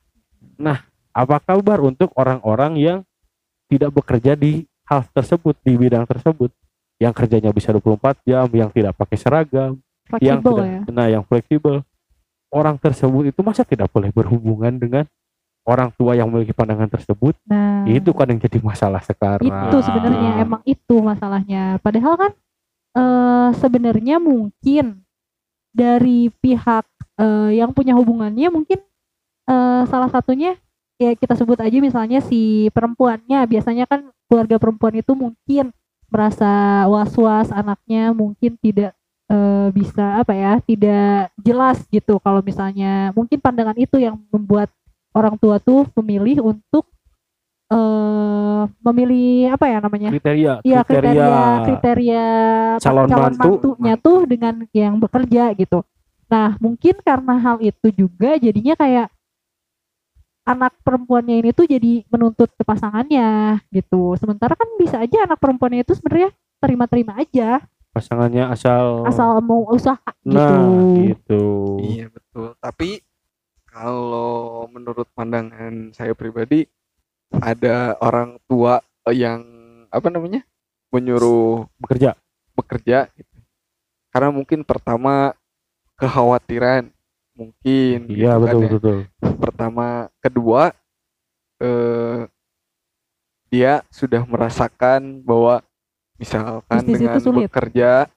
Nah, 0.56 0.82
apa 1.12 1.38
kabar 1.38 1.78
untuk 1.80 2.10
orang-orang 2.14 2.72
yang 2.74 2.98
tidak 3.66 3.92
bekerja 3.92 4.34
di 4.34 4.64
hal 4.84 5.06
tersebut 5.06 5.54
di 5.60 5.76
bidang 5.76 6.02
tersebut 6.02 6.50
yang 6.96 7.12
kerjanya 7.12 7.52
bisa 7.52 7.72
24 7.72 8.24
jam, 8.24 8.46
yang 8.52 8.70
tidak 8.72 8.96
pakai 8.96 9.16
seragam, 9.20 9.72
yang 10.22 10.40
Fleksibel 10.40 10.54
tidak 10.56 10.66
ya. 10.66 10.80
nah 10.92 11.06
yang 11.10 11.24
fleksibel. 11.26 11.82
Orang 12.46 12.78
tersebut 12.78 13.34
itu 13.34 13.40
masa 13.42 13.66
tidak 13.66 13.90
boleh 13.90 14.08
berhubungan 14.14 14.70
dengan 14.78 15.04
orang 15.66 15.90
tua 15.98 16.14
yang 16.14 16.30
memiliki 16.30 16.54
pandangan 16.54 16.86
tersebut? 16.86 17.34
Nah, 17.44 17.82
Itu 17.84 18.14
kan 18.14 18.30
yang 18.30 18.38
jadi 18.38 18.62
masalah 18.62 19.02
sekarang. 19.02 19.44
itu 19.44 19.76
sebenarnya 19.82 20.46
emang 20.46 20.62
itu 20.62 20.94
masalahnya. 21.02 21.82
Padahal 21.82 22.14
kan 22.16 22.32
eh 22.96 23.48
sebenarnya 23.60 24.16
mungkin 24.22 25.04
dari 25.74 26.32
pihak 26.40 26.86
eh, 27.20 27.60
yang 27.60 27.76
punya 27.76 27.92
hubungannya 27.92 28.48
mungkin 28.48 28.80
eh, 29.44 29.82
salah 29.84 30.08
satunya 30.08 30.56
ya 30.96 31.12
kita 31.12 31.36
sebut 31.36 31.60
aja 31.60 31.76
misalnya 31.76 32.24
si 32.24 32.72
perempuannya 32.72 33.44
biasanya 33.44 33.84
kan 33.84 34.08
keluarga 34.32 34.56
perempuan 34.56 34.96
itu 34.96 35.12
mungkin 35.12 35.76
merasa 36.10 36.84
was-was 36.86 37.50
anaknya 37.50 38.14
mungkin 38.14 38.54
tidak 38.58 38.94
eh, 39.30 39.68
bisa 39.74 40.22
apa 40.22 40.32
ya 40.32 40.52
tidak 40.62 41.34
jelas 41.42 41.82
gitu 41.90 42.18
kalau 42.22 42.40
misalnya 42.40 43.10
mungkin 43.12 43.38
pandangan 43.42 43.76
itu 43.76 43.98
yang 43.98 44.18
membuat 44.30 44.70
orang 45.16 45.34
tua 45.40 45.56
tuh 45.58 45.88
memilih 46.02 46.44
untuk 46.54 46.86
eh 47.66 48.62
memilih 48.78 49.50
apa 49.50 49.66
ya 49.66 49.78
namanya 49.82 50.14
kriteria, 50.14 50.52
Iya 50.62 50.80
kriteria, 50.86 51.10
kriteria 51.10 51.66
kriteria 51.66 52.26
calon 52.78 53.08
mantu. 53.10 53.42
mantunya 53.42 53.94
tuh 53.98 54.18
dengan 54.22 54.54
yang 54.70 54.94
bekerja 55.02 55.50
gitu. 55.58 55.82
Nah 56.30 56.54
mungkin 56.62 56.94
karena 57.02 57.34
hal 57.42 57.58
itu 57.58 57.90
juga 57.90 58.38
jadinya 58.38 58.78
kayak 58.78 59.10
anak 60.46 60.72
perempuannya 60.86 61.42
ini 61.42 61.50
tuh 61.50 61.66
jadi 61.66 62.06
menuntut 62.06 62.54
ke 62.54 62.62
pasangannya 62.62 63.60
gitu. 63.74 64.14
Sementara 64.14 64.54
kan 64.54 64.70
bisa 64.78 65.02
aja 65.02 65.26
anak 65.26 65.42
perempuannya 65.42 65.82
itu 65.82 65.98
sebenarnya 65.98 66.30
terima-terima 66.62 67.18
aja 67.18 67.60
pasangannya 67.96 68.44
asal 68.52 69.08
asal 69.08 69.40
mau 69.40 69.64
usaha 69.72 69.96
gitu. 70.20 70.36
nah 70.36 70.68
gitu. 71.00 71.42
Iya 71.80 72.12
betul. 72.12 72.52
Tapi 72.60 73.00
kalau 73.64 74.68
menurut 74.68 75.08
pandangan 75.16 75.96
saya 75.96 76.12
pribadi 76.12 76.68
ada 77.40 77.96
orang 78.04 78.36
tua 78.44 78.84
yang 79.08 79.40
apa 79.88 80.12
namanya 80.12 80.44
menyuruh 80.92 81.64
bekerja 81.80 82.12
bekerja 82.52 83.08
gitu. 83.16 83.36
Karena 84.12 84.28
mungkin 84.28 84.60
pertama 84.60 85.32
kekhawatiran 85.96 86.92
mungkin 87.36 88.12
iya 88.12 88.36
gitu 88.36 88.44
kan 88.44 88.54
betul 88.56 88.60
ya. 88.60 88.68
betul 88.68 88.76
betul 88.76 88.98
Pertama, 89.38 89.86
kedua 90.18 90.72
eh 91.56 92.28
dia 93.46 93.80
sudah 93.88 94.20
merasakan 94.22 95.22
bahwa 95.22 95.62
misalkan 96.16 96.82
Bisnis 96.82 96.98
dengan 96.98 97.20
sulit. 97.20 97.46
bekerja 97.46 98.10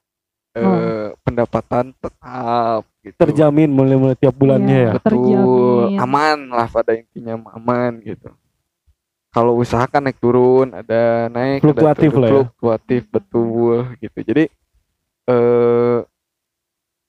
eh 0.50 0.60
Oh. 0.60 1.14
pendapatan 1.22 1.94
tetap 1.94 2.82
gitu. 3.00 3.14
terjamin 3.16 3.70
mulai 3.70 3.94
mulai 3.94 4.16
tiap 4.18 4.34
bulannya 4.34 4.66
Iya. 4.74 4.82
ya 4.82 4.92
betul 4.98 5.14
terjamin. 5.14 5.96
aman 5.96 6.38
lah 6.50 6.66
pada 6.66 6.92
intinya 6.92 7.38
aman 7.54 8.02
gitu 8.02 8.34
kalau 9.30 9.54
usaha 9.56 9.86
kan 9.86 10.02
naik 10.02 10.18
turun 10.18 10.74
ada 10.74 11.30
naik 11.30 11.62
ada 11.62 11.64
Fluktuatif 11.64 12.10
turun, 12.10 12.18
lah 12.18 12.28
ya. 12.28 12.34
fluktuatif 12.34 13.02
betul 13.06 13.70
gitu 13.96 14.18
jadi 14.26 14.44
eh 15.30 15.98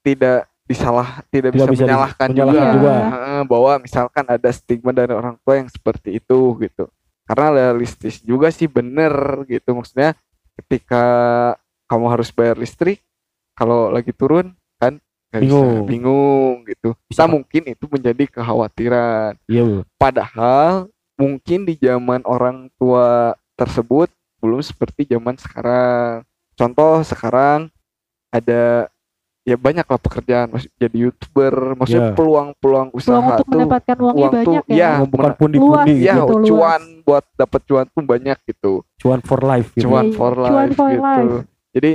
tidak 0.01 0.50
disalah 0.69 1.25
tidak, 1.33 1.51
Tidak 1.51 1.67
bisa, 1.67 1.71
bisa 1.73 1.83
menyalahkan, 1.83 2.27
menyalahkan 2.31 2.67
juga, 2.73 2.75
juga. 2.77 2.93
Heeh, 3.11 3.41
bahwa 3.49 3.71
misalkan 3.81 4.25
ada 4.29 4.49
stigma 4.53 4.91
dari 4.95 5.11
orang 5.11 5.35
tua 5.43 5.59
yang 5.59 5.67
seperti 5.67 6.21
itu 6.21 6.39
gitu 6.61 6.85
karena 7.31 7.47
realistis 7.55 8.19
juga 8.19 8.51
sih 8.51 8.67
bener 8.67 9.47
gitu 9.47 9.71
maksudnya 9.71 10.19
ketika 10.59 11.03
kamu 11.87 12.05
harus 12.11 12.27
bayar 12.35 12.59
listrik 12.59 12.99
kalau 13.55 13.87
lagi 13.87 14.11
turun 14.11 14.51
kan 14.75 14.99
nggak 15.31 15.39
bisa, 15.39 15.55
Bingung. 15.55 15.87
bingung 15.87 16.55
gitu 16.67 16.89
Bisa. 17.07 17.31
mungkin 17.31 17.71
itu 17.71 17.87
menjadi 17.87 18.27
kekhawatiran 18.27 19.39
iya 19.47 19.63
Bu. 19.63 19.87
padahal 19.95 20.91
mungkin 21.15 21.63
di 21.63 21.79
zaman 21.79 22.19
orang 22.27 22.67
tua 22.75 23.31
tersebut 23.55 24.11
belum 24.43 24.59
seperti 24.59 25.07
zaman 25.07 25.39
sekarang 25.39 26.27
contoh 26.59 26.99
sekarang 27.07 27.71
ada 28.27 28.91
ya 29.41 29.57
banyak 29.57 29.81
lah 29.83 29.97
pekerjaan 29.97 30.47
maksud 30.49 30.69
jadi 30.75 30.97
youtuber 31.01 31.53
maksudnya 31.73 32.03
Ya. 32.03 32.13
peluang-peluang 32.13 32.89
usaha 32.91 33.09
Peluang 33.11 33.29
untuk 33.31 33.41
tuh 33.41 33.51
mendapatkan 33.51 33.97
uangnya 33.97 34.21
uang 34.21 34.31
tuh, 34.31 34.37
banyak 34.45 34.63
ya. 34.63 34.75
iya. 34.75 34.91
bukan 35.01 35.09
benar. 35.25 35.33
pundi-pundi 35.35 35.93
Luas. 35.93 36.05
ya 36.05 36.13
gitu, 36.15 36.33
luas. 36.35 36.47
cuan 36.47 36.81
buat 37.01 37.25
dapat 37.35 37.61
cuan 37.65 37.85
tuh 37.87 38.03
banyak 38.03 38.37
gitu 38.45 38.73
cuan 38.97 39.19
for 39.19 39.39
life 39.41 39.69
gitu. 39.71 39.83
cuan 39.83 40.05
Iya, 40.05 40.13
for 40.13 40.33
cuan 40.35 40.53
life 40.53 40.75
for 40.75 40.87
gitu 40.87 41.01
life. 41.01 41.33
jadi 41.71 41.91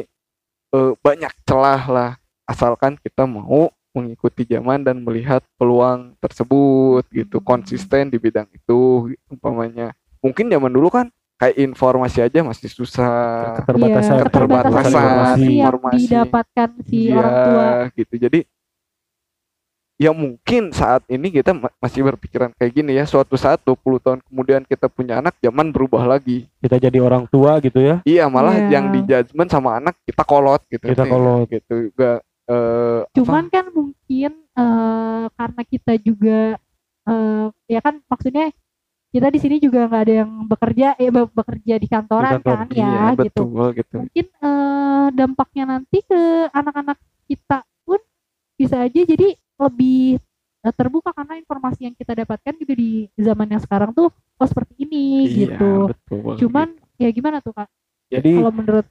eh, 0.69 0.93
banyak 0.99 1.33
celah 1.43 1.83
lah 1.87 2.11
asalkan 2.45 2.93
kita 2.97 3.23
mau 3.25 3.71
mengikuti 3.93 4.43
zaman 4.45 4.83
dan 4.83 5.01
melihat 5.01 5.41
peluang 5.55 6.19
tersebut 6.19 7.07
gitu 7.09 7.39
Hmm. 7.39 7.47
konsisten 7.47 8.11
di 8.11 8.19
bidang 8.19 8.51
itu 8.51 8.79
umpamanya 9.27 9.95
mungkin 10.19 10.47
zaman 10.47 10.69
dulu 10.69 10.91
kan 10.91 11.07
kayak 11.37 11.57
informasi 11.59 12.19
aja 12.21 12.41
masih 12.41 12.69
susah. 12.69 13.61
Keterbatasan 13.61 14.15
Iya, 14.15 14.25
keterbatasan 14.25 14.73
keterbatasan 14.73 14.93
informasi. 15.45 15.53
Yang 15.93 16.03
didapatkan 16.03 16.69
si 16.83 16.97
Iya, 16.99 17.15
orang 17.15 17.35
tua. 17.43 17.67
gitu. 17.93 18.15
Jadi 18.17 18.41
ya 19.97 20.13
mungkin 20.13 20.69
saat 20.71 21.09
ini 21.09 21.29
kita 21.31 21.57
ma- 21.57 21.73
masih 21.77 22.05
berpikiran 22.05 22.53
kayak 22.53 22.73
gini 22.75 22.93
ya. 22.93 23.05
Suatu 23.05 23.33
saat 23.35 23.61
20 23.63 23.77
tahun 23.97 24.21
kemudian 24.23 24.63
kita 24.63 24.89
punya 24.89 25.21
anak 25.21 25.37
zaman 25.39 25.69
berubah 25.71 26.05
lagi. 26.07 26.49
Kita 26.59 26.77
jadi 26.77 26.99
orang 26.99 27.25
tua 27.27 27.57
gitu 27.61 27.81
ya. 27.81 28.01
Iya 28.03 28.29
malah 28.29 28.57
Iya. 28.57 28.77
yang 28.77 28.85
di 28.91 29.01
judgement 29.03 29.49
sama 29.49 29.77
anak 29.77 29.97
kita 30.03 30.23
kolot 30.23 30.61
gitu 30.69 30.85
Kita 30.85 31.05
Nih, 31.05 31.11
kolot. 31.11 31.47
gitu 31.49 31.75
juga 31.89 32.11
eh, 32.47 33.01
Cuman 33.13 33.45
kan 33.49 33.65
mungkin 33.73 34.33
eh, 34.53 35.25
karena 35.33 35.63
kita 35.65 35.93
juga 35.99 36.39
eh, 37.05 37.47
ya 37.67 37.81
kan 37.81 38.01
maksudnya 38.05 38.53
kita 39.17 39.33
di 39.33 39.39
sini 39.41 39.57
juga 39.57 39.89
nggak 39.89 40.03
ada 40.05 40.15
yang 40.21 40.31
bekerja 40.45 40.87
eh 41.01 41.09
be- 41.09 41.33
bekerja 41.33 41.75
di 41.81 41.89
kantoran 41.89 42.31
Di 42.31 42.35
kantor, 42.37 42.53
kan 42.53 42.67
apa, 42.69 42.75
iya, 42.77 42.85
ya 42.93 43.05
gitu. 43.17 43.43
betul 43.49 43.67
gitu 43.73 43.97
Mungkin 44.05 44.27
eh, 44.29 45.07
dampaknya 45.17 45.65
nanti 45.73 45.99
ke 46.05 46.21
anak-anak 46.53 46.99
kita 47.25 47.59
pun 47.89 48.01
bisa 48.61 48.77
aja 48.85 49.01
jadi 49.01 49.29
lebih 49.57 50.21
eh, 50.69 50.75
terbuka 50.77 51.17
karena 51.17 51.41
informasi 51.41 51.89
yang 51.89 51.97
kita 51.97 52.13
dapatkan 52.13 52.55
juga 52.61 52.75
di 52.77 53.09
zaman 53.17 53.49
yang 53.57 53.63
sekarang 53.65 53.91
tuh 53.97 54.13
oh 54.13 54.47
seperti 54.47 54.85
ini 54.85 55.25
iya 55.25 55.57
gitu. 55.57 55.89
betul 55.89 56.37
Cuman 56.45 56.77
ya 57.01 57.09
gimana 57.09 57.41
tuh 57.41 57.57
kak? 57.57 57.69
jadi 58.13 58.31
Kalau 58.37 58.53
menurut 58.53 58.87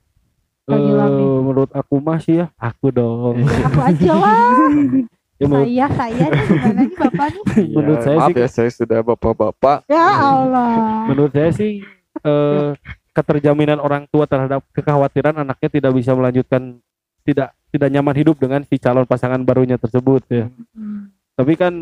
nih. 0.66 1.30
menurut 1.46 1.70
aku 1.78 1.96
masih 2.02 2.34
ya 2.42 2.48
aku 2.58 2.90
dong 2.90 3.38
aku 3.46 3.80
aja 3.86 4.12
lah. 4.18 4.34
Ya, 5.36 5.46
menurut, 5.46 5.68
saya 5.68 5.88
saya 5.92 6.26
nih 6.26 6.44
gimana 6.48 6.80
nih 6.80 6.96
bapak 6.96 7.28
nih? 7.28 7.44
Iya, 7.44 7.74
Menurut 7.76 8.00
saya 8.02 8.18
maaf 8.18 8.30
sih- 8.30 8.40
ya 8.40 8.48
saya 8.48 8.70
sudah 8.72 9.00
bapak-bapak 9.04 9.78
Ya 9.86 10.06
Allah. 10.08 10.72
menurut 11.06 11.32
saya 11.32 11.52
sih 11.52 11.72
eh, 12.18 12.70
keterjaminan 13.12 13.78
orang 13.78 14.08
tua 14.08 14.24
terhadap 14.24 14.64
kekhawatiran 14.72 15.36
anaknya 15.38 15.70
tidak 15.70 15.92
bisa 15.94 16.12
melanjutkan 16.12 16.80
tidak 17.22 17.52
tidak 17.68 17.90
nyaman 17.90 18.16
hidup 18.16 18.36
dengan 18.36 18.64
si 18.64 18.76
calon 18.76 19.04
pasangan 19.04 19.42
barunya 19.42 19.76
tersebut 19.76 20.24
ya 20.26 20.48
Hmm. 20.72 21.12
tapi 21.34 21.54
kan 21.54 21.74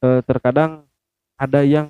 eh, 0.00 0.20
terkadang 0.22 0.82
ada 1.36 1.62
yang 1.62 1.86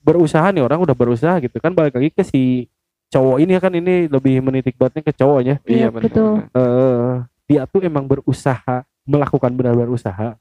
berusaha 0.00 0.50
nih 0.50 0.60
orang 0.60 0.78
udah 0.80 0.92
berusaha 0.92 1.38
gitu 1.38 1.54
kan 1.56 1.70
balik 1.70 1.94
lagi 1.94 2.10
ke 2.10 2.22
si 2.22 2.66
cowok 3.08 3.38
ini 3.38 3.54
kan 3.56 3.70
ini 3.70 3.94
lebih 4.04 4.38
menitik 4.40 4.74
beratnya 4.74 5.00
ke 5.00 5.12
cowoknya 5.12 5.62
Iya, 5.62 5.88
benar, 5.88 6.10
betul. 6.10 6.34
eh 6.50 7.12
dia 7.46 7.62
tuh 7.64 7.80
emang 7.80 8.02
berusaha 8.04 8.82
melakukan 9.04 9.52
benar-benar 9.52 9.92
usaha 9.92 10.34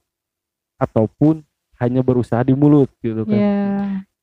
ataupun 0.79 1.43
hanya 1.79 2.00
berusaha 2.00 2.41
di 2.41 2.55
mulut 2.55 2.88
gitu 3.03 3.24
kan 3.27 3.36
Ya. 3.36 3.60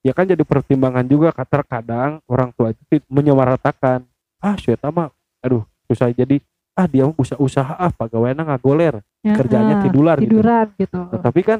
ya 0.00 0.12
kan 0.16 0.24
jadi 0.24 0.40
pertimbangan 0.42 1.04
juga 1.04 1.28
terkadang 1.44 2.24
orang 2.24 2.50
tua 2.56 2.72
itu 2.72 3.04
menyamaratakan 3.08 4.04
ah 4.40 4.56
Syeta 4.56 4.88
mah 4.88 5.12
aduh 5.44 5.64
susah 5.88 6.08
jadi 6.12 6.40
ah 6.72 6.88
dia 6.88 7.04
mah 7.04 7.16
usaha 7.20 7.36
usaha 7.36 7.72
ah 7.76 7.92
pegawainya 7.92 8.40
ngagoler 8.46 9.04
ya, 9.20 9.34
kerjanya 9.36 9.74
ah, 9.76 9.82
tiduran 9.84 10.16
gitu 10.20 10.28
tiduran 10.40 10.66
gitu. 10.80 10.98
Nah, 11.04 11.20
tapi 11.20 11.40
kan 11.44 11.58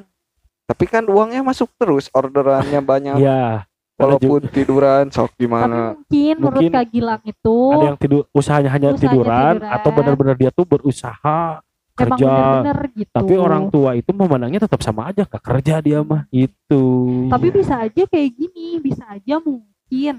tapi 0.65 0.85
kan 0.87 1.05
uangnya 1.05 1.43
masuk 1.45 1.69
terus 1.77 2.09
orderannya 2.15 2.81
banyak 2.81 3.17
ya 3.21 3.67
walaupun 4.01 4.49
tiduran 4.49 5.13
sok 5.13 5.37
tapi 5.37 5.45
gimana 5.45 5.93
mungkin 5.93 6.35
menurut 6.41 6.57
Mungkin 6.65 6.73
Kak 6.73 6.87
Gilang 6.89 7.23
itu 7.29 7.57
ada 7.77 7.85
yang 7.93 7.99
tidur 8.01 8.23
usahanya 8.33 8.71
hanya 8.73 8.89
Usahanya 8.95 9.03
tiduran, 9.05 9.55
tiduran. 9.61 9.75
atau 9.77 9.91
benar-benar 9.93 10.37
dia 10.41 10.51
tuh 10.55 10.65
berusaha 10.65 11.61
emang 12.07 12.19
kerja. 12.19 12.29
bener-bener 12.29 12.79
gitu. 12.97 13.15
Tapi 13.17 13.35
orang 13.37 13.65
tua 13.69 13.91
itu 13.97 14.11
memandangnya 14.17 14.61
tetap 14.65 14.81
sama 14.81 15.13
aja 15.13 15.23
gak 15.29 15.45
kerja 15.45 15.75
dia 15.85 16.01
mah 16.01 16.25
itu 16.33 16.85
tapi 17.29 17.49
bisa 17.53 17.75
aja 17.85 18.03
kayak 18.09 18.31
gini 18.35 18.81
bisa 18.81 19.05
aja 19.07 19.37
mungkin 19.39 20.15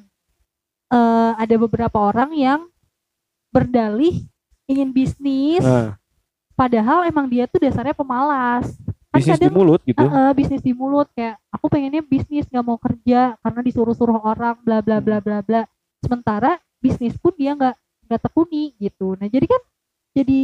eh, 0.92 1.32
ada 1.36 1.56
beberapa 1.58 1.98
orang 1.98 2.32
yang 2.38 2.60
berdalih 3.52 4.24
ingin 4.70 4.90
bisnis 4.96 5.64
nah, 5.64 6.00
padahal 6.62 7.10
emang 7.10 7.26
dia 7.26 7.50
tuh 7.50 7.58
dasarnya 7.58 7.98
pemalas. 7.98 8.70
Kan 9.12 9.20
bisnis 9.20 9.42
di 9.44 9.52
mulut 9.52 9.82
gitu. 9.84 10.00
Eh, 10.00 10.08
eh, 10.08 10.32
bisnis 10.32 10.62
di 10.64 10.72
mulut 10.72 11.10
kayak 11.12 11.36
aku 11.52 11.66
pengennya 11.68 12.00
bisnis 12.00 12.48
nggak 12.48 12.64
mau 12.64 12.80
kerja 12.80 13.36
karena 13.44 13.62
disuruh-suruh 13.66 14.22
orang 14.24 14.56
bla 14.64 14.80
bla 14.80 15.04
bla 15.04 15.20
bla 15.20 15.44
bla. 15.44 15.68
Sementara 16.00 16.62
bisnis 16.80 17.18
pun 17.20 17.36
dia 17.36 17.52
nggak 17.58 17.76
nggak 18.08 18.22
tekuni 18.24 18.72
gitu. 18.80 19.20
Nah 19.20 19.28
jadi 19.28 19.46
kan 19.52 19.62
jadi 20.16 20.42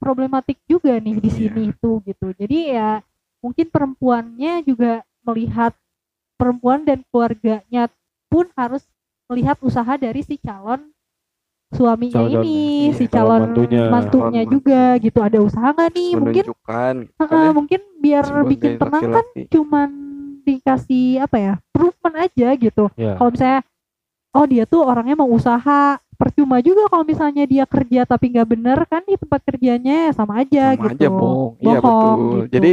problematik 0.00 0.56
juga 0.64 0.96
nih 0.96 1.20
di 1.20 1.30
sini 1.30 1.62
itu 1.70 2.00
gitu. 2.08 2.32
Jadi 2.32 2.72
ya 2.72 3.04
mungkin 3.44 3.68
perempuannya 3.68 4.64
juga 4.64 5.04
melihat 5.28 5.76
perempuan 6.40 6.88
dan 6.88 7.04
keluarganya 7.12 7.92
pun 8.32 8.48
harus 8.56 8.88
melihat 9.28 9.60
usaha 9.60 9.94
dari 10.00 10.24
si 10.24 10.40
calon 10.40 10.88
suaminya 11.70 12.26
Calon- 12.26 12.42
ini 12.42 12.56
iya, 12.90 12.98
si 12.98 13.04
calon 13.06 13.28
calon 13.28 13.40
mantunya. 13.54 13.82
mantunya 13.86 14.42
Calon 14.42 14.52
juga 14.58 14.82
gitu. 14.98 15.18
Ada 15.22 15.38
usaha 15.38 15.68
nggak 15.70 15.90
nih 15.94 16.10
mungkin? 16.16 16.44
Kan 17.20 17.28
ya, 17.30 17.50
mungkin 17.52 17.80
biar 18.00 18.24
bikin 18.48 18.72
tenang 18.80 19.02
kan 19.12 19.26
cuman 19.52 19.88
dikasih 20.40 21.20
apa 21.20 21.36
ya 21.36 21.54
improvement 21.60 22.16
aja 22.16 22.48
gitu. 22.56 22.84
Ya 22.96 23.14
kalau 23.20 23.30
misalnya 23.30 23.60
oh 24.34 24.46
dia 24.48 24.64
tuh 24.64 24.80
orangnya 24.82 25.14
mau 25.20 25.28
usaha 25.30 26.00
percuma 26.20 26.60
juga 26.60 26.84
kalau 26.92 27.04
misalnya 27.08 27.48
dia 27.48 27.64
kerja 27.64 28.04
tapi 28.04 28.36
nggak 28.36 28.48
bener 28.52 28.78
kan 28.84 29.00
di 29.08 29.16
tempat 29.16 29.40
kerjanya 29.40 30.12
sama 30.12 30.44
aja 30.44 30.76
sama 30.76 30.92
gitu 30.92 31.00
aja 31.00 31.06
bohong 31.08 31.52
iya 31.64 31.78
Bohong, 31.80 31.80
betul 31.80 32.20
gitu. 32.44 32.52
jadi 32.52 32.72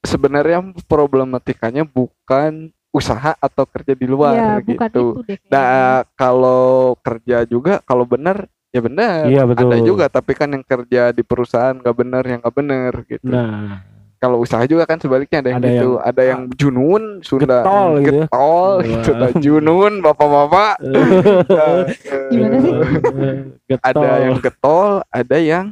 sebenarnya 0.00 0.58
problematikanya 0.88 1.84
bukan 1.84 2.72
usaha 2.90 3.36
atau 3.36 3.64
kerja 3.68 3.92
di 3.92 4.06
ya 4.08 4.10
luar 4.10 4.34
bukan 4.64 4.90
gitu 4.90 5.04
itu 5.12 5.20
deh 5.28 5.36
kayaknya. 5.38 5.52
Nah, 5.52 5.96
kalau 6.16 6.96
kerja 7.04 7.36
juga 7.44 7.74
kalau 7.84 8.08
benar 8.08 8.48
ya 8.72 8.80
benar. 8.80 9.28
iya 9.28 9.42
betul 9.44 9.68
Ada 9.70 9.76
juga 9.84 10.04
tapi 10.08 10.32
kan 10.34 10.48
yang 10.50 10.64
kerja 10.64 11.12
di 11.12 11.22
perusahaan 11.22 11.76
nggak 11.76 11.96
benar 12.00 12.22
yang 12.24 12.40
nggak 12.40 12.56
benar 12.56 12.92
gitu. 13.06 13.28
nah 13.28 13.84
Kalau 14.20 14.36
usaha 14.38 14.60
juga 14.64 14.84
kan 14.84 15.00
sebaliknya 15.00 15.40
ada 15.40 15.48
yang 15.48 15.58
Ada 15.58 15.68
gitu, 15.70 15.88
yang- 15.90 16.04
ada 16.04 16.22
yang 16.22 16.40
junun 16.52 17.02
Sunda 17.20 17.64
Getol 17.64 17.88
gitu 17.96 17.96
ya. 17.96 18.24
getol 18.28 18.68
Wah. 18.70 18.84
gitu. 18.84 19.10
Nah, 19.16 19.30
junun 19.34 19.92
bapak-bapak. 20.00 20.74
Nah, 21.50 21.82
Gimana 22.28 22.56
sih? 22.60 22.72
Getol. 23.66 23.80
Ada 23.80 24.08
yang 24.20 24.36
getol, 24.38 24.88
ada 25.08 25.36
yang 25.40 25.66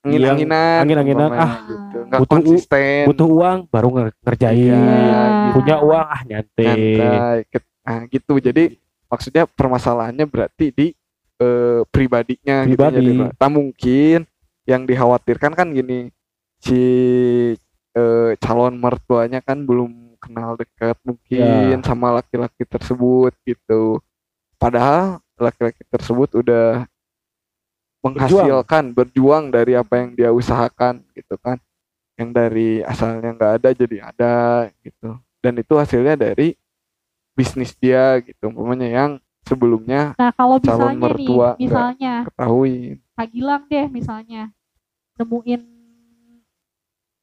angin-anginan. 0.00 0.78
angin-anginan, 0.80 1.30
ah. 1.32 1.52
gitu. 1.66 1.98
Nggak 2.04 2.20
Butuh 2.22 2.30
konsisten. 2.38 3.02
butuh 3.08 3.28
uang 3.28 3.58
baru 3.66 3.88
nge- 3.90 4.16
ngerjain 4.22 4.54
Iya, 4.54 4.78
gitu. 4.78 5.54
punya 5.56 5.76
uang 5.80 6.06
ah 6.06 6.20
nyantai 6.22 6.66
nyantai. 6.68 7.38
Nah, 7.82 8.00
gitu. 8.06 8.34
Jadi 8.38 8.64
maksudnya 9.06 9.42
permasalahannya 9.44 10.24
berarti 10.24 10.66
di 10.70 10.86
eh, 11.34 11.82
pribadinya 11.90 12.62
gitu 12.62 12.78
Pribadi. 12.78 12.94
jadi 12.94 13.10
nah, 13.34 13.50
mungkin 13.50 14.18
yang 14.64 14.86
dikhawatirkan 14.86 15.52
kan 15.52 15.66
gini 15.68 16.14
si 16.56 16.78
eh, 17.94 18.30
calon 18.42 18.74
mertuanya 18.76 19.38
kan 19.38 19.62
belum 19.62 20.18
kenal 20.18 20.56
dekat 20.58 20.96
mungkin 21.04 21.78
Ya. 21.78 21.80
sama 21.84 22.16
laki-laki 22.18 22.64
tersebut 22.64 23.32
gitu. 23.44 24.00
Padahal 24.58 25.20
laki-laki 25.36 25.84
tersebut 25.86 26.40
udah 26.40 26.88
menghasilkan 28.04 28.92
berjuang. 28.92 29.48
dari 29.48 29.72
apa 29.76 30.00
yang 30.00 30.10
dia 30.16 30.30
usahakan 30.32 31.04
gitu 31.16 31.36
kan. 31.40 31.60
Yang 32.16 32.30
dari 32.30 32.68
asalnya 32.84 33.30
nggak 33.34 33.52
ada 33.60 33.68
jadi 33.74 33.96
ada 34.00 34.36
gitu. 34.80 35.18
Dan 35.44 35.60
itu 35.60 35.74
hasilnya 35.76 36.16
dari 36.16 36.56
bisnis 37.36 37.76
dia 37.76 38.20
gitu. 38.24 38.48
Umpamanya 38.48 38.88
yang 38.88 39.10
sebelumnya 39.44 40.16
nah 40.16 40.32
kalau 40.32 40.56
calon 40.56 40.64
misalnya 40.64 40.96
nih 40.96 41.02
mertua 41.04 41.36
nggak 41.52 41.60
misalnya 41.60 42.14
ketahui. 42.32 42.76
Kak 43.14 43.26
Gilang 43.28 43.62
deh 43.68 43.86
misalnya 43.92 44.42
nemuin 45.20 45.62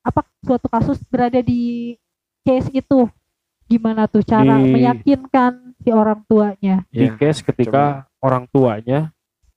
apa 0.01 0.25
suatu 0.41 0.65
kasus 0.65 0.97
berada 1.05 1.39
di 1.39 1.93
case 2.41 2.69
itu 2.71 3.05
gimana 3.65 4.05
tuh 4.05 4.21
cara 4.21 4.57
Di- 4.57 4.67
meyakinkan 4.67 5.77
si 5.77 5.89
orang 5.89 6.25
tuanya 6.25 6.83
di 6.89 7.05
Ya, 7.05 7.15
case 7.15 7.41
ketika 7.41 7.83
orang 8.17 8.45
tuanya 8.47 9.13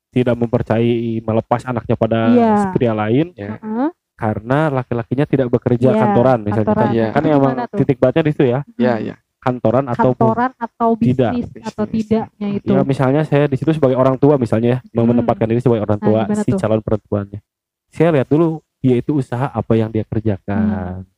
tidak 0.09 0.37
mempercayai 0.37 1.18
melepas 1.20 1.64
anaknya 1.64 1.94
pada 1.94 2.18
Iya. 2.28 2.54
pria 2.70 2.92
lain 2.92 3.35
ya 3.35 3.59
Heeh. 3.59 3.88
karena 4.14 4.70
laki-lakinya 4.70 5.26
tidak 5.26 5.50
bekerja 5.50 5.90
Iya, 5.90 5.98
kantoran 5.98 6.38
misalnya 6.40 6.66
kantoran. 6.66 6.87
kan, 6.87 6.94
Iya. 6.94 7.07
kan 7.11 7.22
Itu 7.22 7.35
emang 7.35 7.52
tuh? 7.66 7.78
titik 7.80 7.96
beratnya 7.98 8.22
di 8.22 8.30
situ 8.30 8.44
ya 8.46 8.61
ya 8.76 8.94
ya 9.02 9.14
kantoran 9.40 9.85
kantoran 9.90 10.52
atau 10.57 10.90
tidak. 10.96 11.33
bisnis 11.35 11.64
atau 11.66 11.85
Bisnis. 11.85 12.07
tidaknya 12.07 12.48
itu 12.54 12.70
ya 12.70 12.80
misalnya 12.83 13.22
saya 13.24 13.44
di 13.44 13.57
situ 13.59 13.72
sebagai 13.72 13.92
orang 13.94 14.16
tua 14.16 14.38
misalnya 14.38 14.68
ya 14.70 14.78
mau 14.94 15.02
Hmm. 15.02 15.12
menempatkan 15.12 15.44
diri 15.44 15.61
sebagai 15.61 15.83
orang 15.83 15.98
Nah, 15.98 16.07
tua 16.07 16.20
gimana 16.24 16.42
si 16.46 16.50
tuh? 16.52 16.59
calon 16.59 16.80
perempuannya 16.80 17.40
saya 17.90 18.09
lihat 18.11 18.28
dulu 18.28 18.62
dia 18.85 19.01
itu 19.01 19.16
usaha 19.16 19.49
apa 19.49 19.73
yang 19.81 19.88
dia 19.88 20.05
kerjakan. 20.05 21.01
Hmm. 21.01 21.09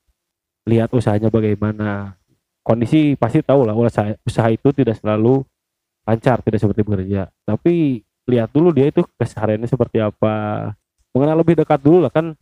lihat 0.66 0.94
usahanya 0.94 1.31
bagaimana. 1.31 2.14
Kondisi 2.62 3.14
pasti 3.14 3.42
tahu 3.42 3.62
lah 3.62 3.74
usaha, 3.74 4.14
usaha 4.26 4.50
itu 4.50 4.74
tidak 4.74 4.98
selalu 4.98 5.46
lancar 6.07 6.42
tidak 6.42 6.62
seperti 6.62 6.83
bekerja. 6.87 7.31
Tapi 7.42 8.02
lihat 8.26 8.50
dulu 8.50 8.70
dia 8.74 8.90
itu 8.90 9.02
kesehariannya 9.18 9.70
seperti 9.70 10.02
apa. 10.02 10.70
Mengenal 11.14 11.42
lebih 11.42 11.59
dekat 11.62 11.79
dulu 11.83 12.07
lah 12.07 12.11
kan 12.11 12.35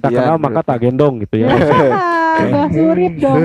tak 0.00 0.12
kenal 0.12 0.36
maka 0.40 0.60
tak 0.64 0.78
gendong 0.84 1.24
gitu 1.24 1.44
ya. 1.44 1.48
Mbak 2.36 2.68
Surit 2.72 3.14
dong 3.16 3.40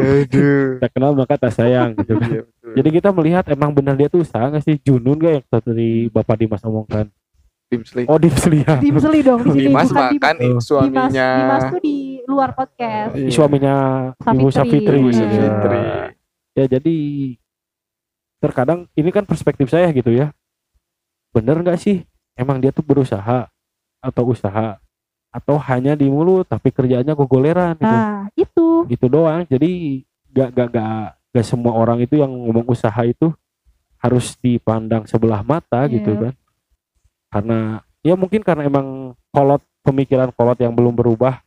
Aduh. 0.00 0.80
tak 0.80 0.90
kenal 0.96 1.12
maka 1.12 1.34
tak 1.36 1.52
sayang 1.56 1.96
gitu. 1.96 2.16
Kan 2.20 2.30
Iya, 2.36 2.42
jadi 2.82 2.88
kita 3.00 3.08
melihat 3.16 3.44
emang 3.48 3.72
benar 3.72 3.96
dia 3.96 4.12
tuh 4.12 4.20
usaha 4.20 4.48
nggak 4.52 4.64
sih? 4.64 4.76
Junun 4.84 5.16
gak 5.16 5.32
yang 5.40 5.44
tadi 5.48 6.12
bapak 6.12 6.36
Dimas 6.36 6.60
omongkan 6.64 7.08
Tim 7.66 7.82
Sling. 7.82 8.06
oh 8.06 8.14
Dimsli 8.14 8.62
ya 8.62 8.78
Dimseli 8.78 9.20
dong 9.20 9.42
di 9.42 9.50
sini 9.52 9.62
Dimas 9.66 9.90
bukan 9.90 9.98
mah 9.98 10.10
Dimas. 10.36 10.62
suaminya 10.62 11.02
Dimas, 11.02 11.36
Dimas 11.36 11.62
tuh 11.68 11.80
di 11.82 11.96
luar 12.24 12.50
podcast 12.52 13.10
Iya. 13.12 13.30
suaminya 13.30 13.74
Ibu 14.24 14.48
Safitri. 14.48 14.96
Ibu 14.96 15.08
Iya. 15.08 15.18
Safitri. 15.20 15.80
Ya 16.54 16.64
jadi 16.68 16.96
terkadang 18.38 18.86
ini 18.92 19.10
kan 19.10 19.24
perspektif 19.24 19.66
saya 19.66 19.90
gitu 19.90 20.08
ya. 20.08 20.30
Bener 21.30 21.58
nggak 21.58 21.76
sih? 21.76 22.06
Emang 22.32 22.58
dia 22.58 22.70
tuh 22.70 22.80
berusaha 22.80 23.48
atau 23.98 24.22
usaha 24.26 24.78
atau 25.28 25.56
hanya 25.58 25.92
di 25.92 26.06
mulut 26.06 26.46
tapi 26.46 26.70
kerjaannya 26.70 27.12
gogoleran 27.12 27.74
gitu. 27.74 27.84
nah 27.84 28.30
itu 28.32 28.66
Gitu 28.86 29.06
doang. 29.06 29.42
Jadi 29.44 30.00
gak 30.30 30.48
gak 30.52 30.68
gak 30.70 31.02
gak 31.32 31.44
semua 31.44 31.74
orang 31.74 31.98
itu 31.98 32.16
yang 32.16 32.30
ngomong 32.30 32.64
usaha 32.66 33.02
itu 33.02 33.32
harus 33.98 34.36
dipandang 34.38 35.04
sebelah 35.04 35.42
mata 35.42 35.84
Iya. 35.84 35.98
gitu 35.98 36.12
kan. 36.16 36.32
Karena 37.36 37.58
ya 38.00 38.14
mungkin 38.14 38.40
karena 38.40 38.64
emang 38.64 38.86
kolot 39.28 39.60
pemikiran 39.82 40.30
kolot 40.30 40.56
yang 40.56 40.72
belum 40.72 40.92
berubah 40.92 41.42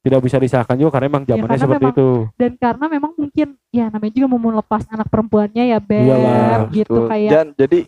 tidak 0.00 0.20
bisa 0.20 0.36
disahkan 0.36 0.76
juga 0.76 0.94
karena 0.94 1.08
emang 1.08 1.24
Ya, 1.24 1.32
zamannya 1.32 1.48
karena 1.48 1.64
seperti 1.64 1.80
memang 1.82 1.96
itu. 1.96 2.08
dan 2.36 2.52
karena 2.54 2.84
memang 2.86 3.12
mungkin 3.14 3.48
ya 3.70 3.84
namanya 3.88 4.12
juga 4.12 4.26
mau 4.28 4.40
melepas 4.42 4.82
anak 4.86 5.08
perempuannya 5.08 5.64
ya 5.66 5.78
Beb 5.80 6.04
Iyalah, 6.04 6.60
gitu 6.70 6.92
Betul. 6.92 7.08
kayak 7.08 7.30
Dan 7.32 7.46
jadi 7.56 7.78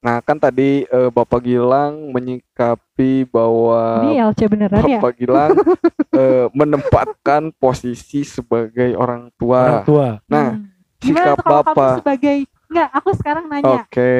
nah 0.00 0.16
kan 0.18 0.40
tadi 0.40 0.68
eh, 0.82 1.10
Bapak 1.12 1.44
Gilang 1.44 2.08
menyikapi 2.10 3.28
bahwa 3.28 4.00
ini 4.02 4.16
LC 4.18 4.40
beneran 4.48 4.80
ya 4.82 4.96
Bapak 4.96 5.12
Gilang 5.14 5.50
eh, 6.16 6.46
menempatkan 6.50 7.52
posisi 7.54 8.24
sebagai 8.24 8.96
orang 8.96 9.28
tua. 9.36 9.60
Orang 9.60 9.84
tua. 9.84 10.08
Nah, 10.26 10.56
Hmm. 10.56 10.64
sikap 11.00 11.36
Bapak. 11.38 12.00
sebagai 12.00 12.48
enggak 12.70 12.88
aku 12.94 13.10
sekarang 13.18 13.50
nanya 13.50 13.82
Oke. 13.84 14.12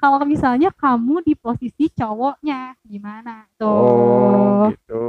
kalau 0.00 0.24
misalnya 0.24 0.72
kamu 0.72 1.20
di 1.22 1.36
posisi 1.36 1.92
cowoknya 1.92 2.72
gimana 2.82 3.44
tuh 3.60 3.68
Oh, 3.68 4.72
gitu. 4.72 5.02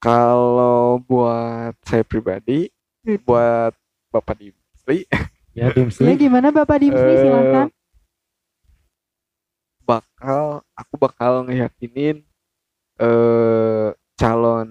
Kalau 0.00 0.98
buat 0.98 1.76
saya 1.84 2.02
pribadi, 2.02 2.66
Gitu. 3.00 3.20
buat 3.22 3.72
Bapak 4.10 4.36
Dimsli, 4.36 5.06
Ya 5.52 5.68
ya 5.68 5.76
Dimsli. 5.76 6.12
gimana 6.18 6.48
Bapak 6.50 6.80
Dimsli 6.80 7.14
Eh, 7.14 7.20
silahkan 7.20 7.68
bakal 9.82 10.62
aku 10.72 10.94
bakal 10.96 11.46
ngeyakinin 11.46 12.22
eh 13.00 13.88
calon 14.14 14.68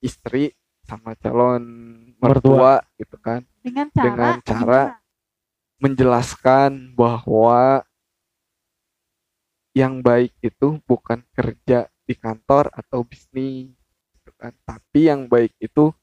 istri 0.00 0.52
sama 0.84 1.14
calon 1.16 1.62
mertua, 2.18 2.82
gitu 2.98 3.16
kan 3.16 3.40
dengan 3.62 3.86
cara 3.94 4.04
dengan 4.10 4.34
cara 4.42 4.80
gimana? 4.90 4.99
Menjelaskan 5.80 6.92
bahwa 6.92 7.82
yang 9.72 10.04
baik 10.04 10.36
itu 10.44 10.76
bukan 10.84 11.24
kerja 11.32 11.88
di 12.04 12.14
kantor 12.14 12.68
atau 12.74 13.00
bisnis 13.02 13.72
gitu 14.12 14.30
kan. 14.36 14.52
Tapi 14.66 15.08
yang 15.08 15.24
baik 15.26 15.56
itu 15.58 15.94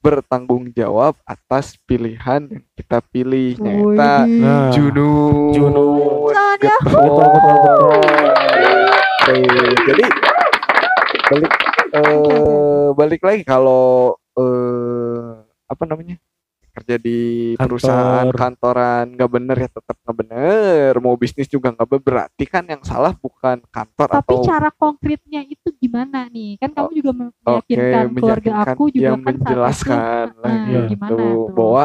bertanggung 0.00 0.70
jawab 0.70 1.18
atas 1.26 1.74
pilihan 1.82 2.46
yang 2.46 2.64
kita 2.78 3.02
pilih 3.10 3.58
nyata 3.58 4.22
Nah, 4.24 4.70
Junun. 4.70 5.50
Junun. 5.50 6.30
Jangan 6.30 6.80
betul 6.86 7.26
betul 7.26 7.52
betul. 7.58 7.78
Oke, 9.26 9.34
jadi 9.90 10.04
balik 11.26 11.52
eh 11.96 12.88
balik 12.94 13.20
lagi 13.26 13.42
kalau 13.42 14.14
eh 14.38 15.42
apa 15.66 15.82
namanya 15.82 16.14
kerja 16.76 16.96
di 17.00 17.18
Kantor. 17.56 17.64
perusahaan 17.64 18.28
kantoran 18.30 19.04
nggak 19.16 19.30
bener 19.32 19.56
ya 19.56 19.68
tetap 19.72 19.96
nggak 20.04 20.16
bener 20.20 20.90
mau 21.00 21.16
bisnis 21.16 21.48
juga 21.48 21.72
nggak 21.72 21.88
bener 21.88 22.04
berarti 22.04 22.44
kan 22.44 22.64
yang 22.68 22.82
salah 22.84 23.16
bukan 23.16 23.64
kantor 23.72 24.08
Tapi 24.12 24.28
atau 24.28 24.44
cara 24.44 24.68
konkretnya 24.70 25.40
itu 25.42 25.68
gimana 25.80 26.28
nih? 26.28 26.60
Kan 26.60 26.70
kamu 26.76 26.90
juga 26.92 27.10
oke 27.16 27.32
meyakinkan 27.42 28.04
keluarga 28.12 28.50
meyakinkan 28.52 28.76
aku 28.76 28.84
juga 28.92 29.04
yang 29.08 29.16
kan 29.16 29.24
saat 29.24 29.32
itu, 29.32 29.40
menjelaskan 29.40 30.26
eh, 30.28 30.40
lagi 30.44 30.68
Iya. 30.68 30.80
gimana 30.92 31.10
gitu 31.16 31.16
tuh? 31.16 31.54
bahwa 31.56 31.84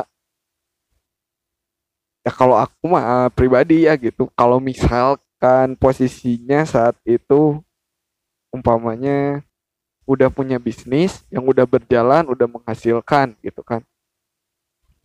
ya 2.21 2.31
kalau 2.31 2.57
aku 2.59 2.83
mah 2.85 3.03
eh, 3.03 3.29
pribadi 3.33 3.77
ya 3.87 3.93
gitu 3.97 4.23
kalau 4.35 4.59
misalkan 4.61 5.67
posisinya 5.79 6.67
saat 6.67 6.95
itu 7.07 7.57
umpamanya 8.51 9.41
udah 10.05 10.27
punya 10.27 10.59
bisnis 10.59 11.23
yang 11.31 11.47
udah 11.47 11.63
berjalan 11.63 12.27
udah 12.27 12.47
menghasilkan 12.49 13.33
gitu 13.41 13.63
kan 13.63 13.81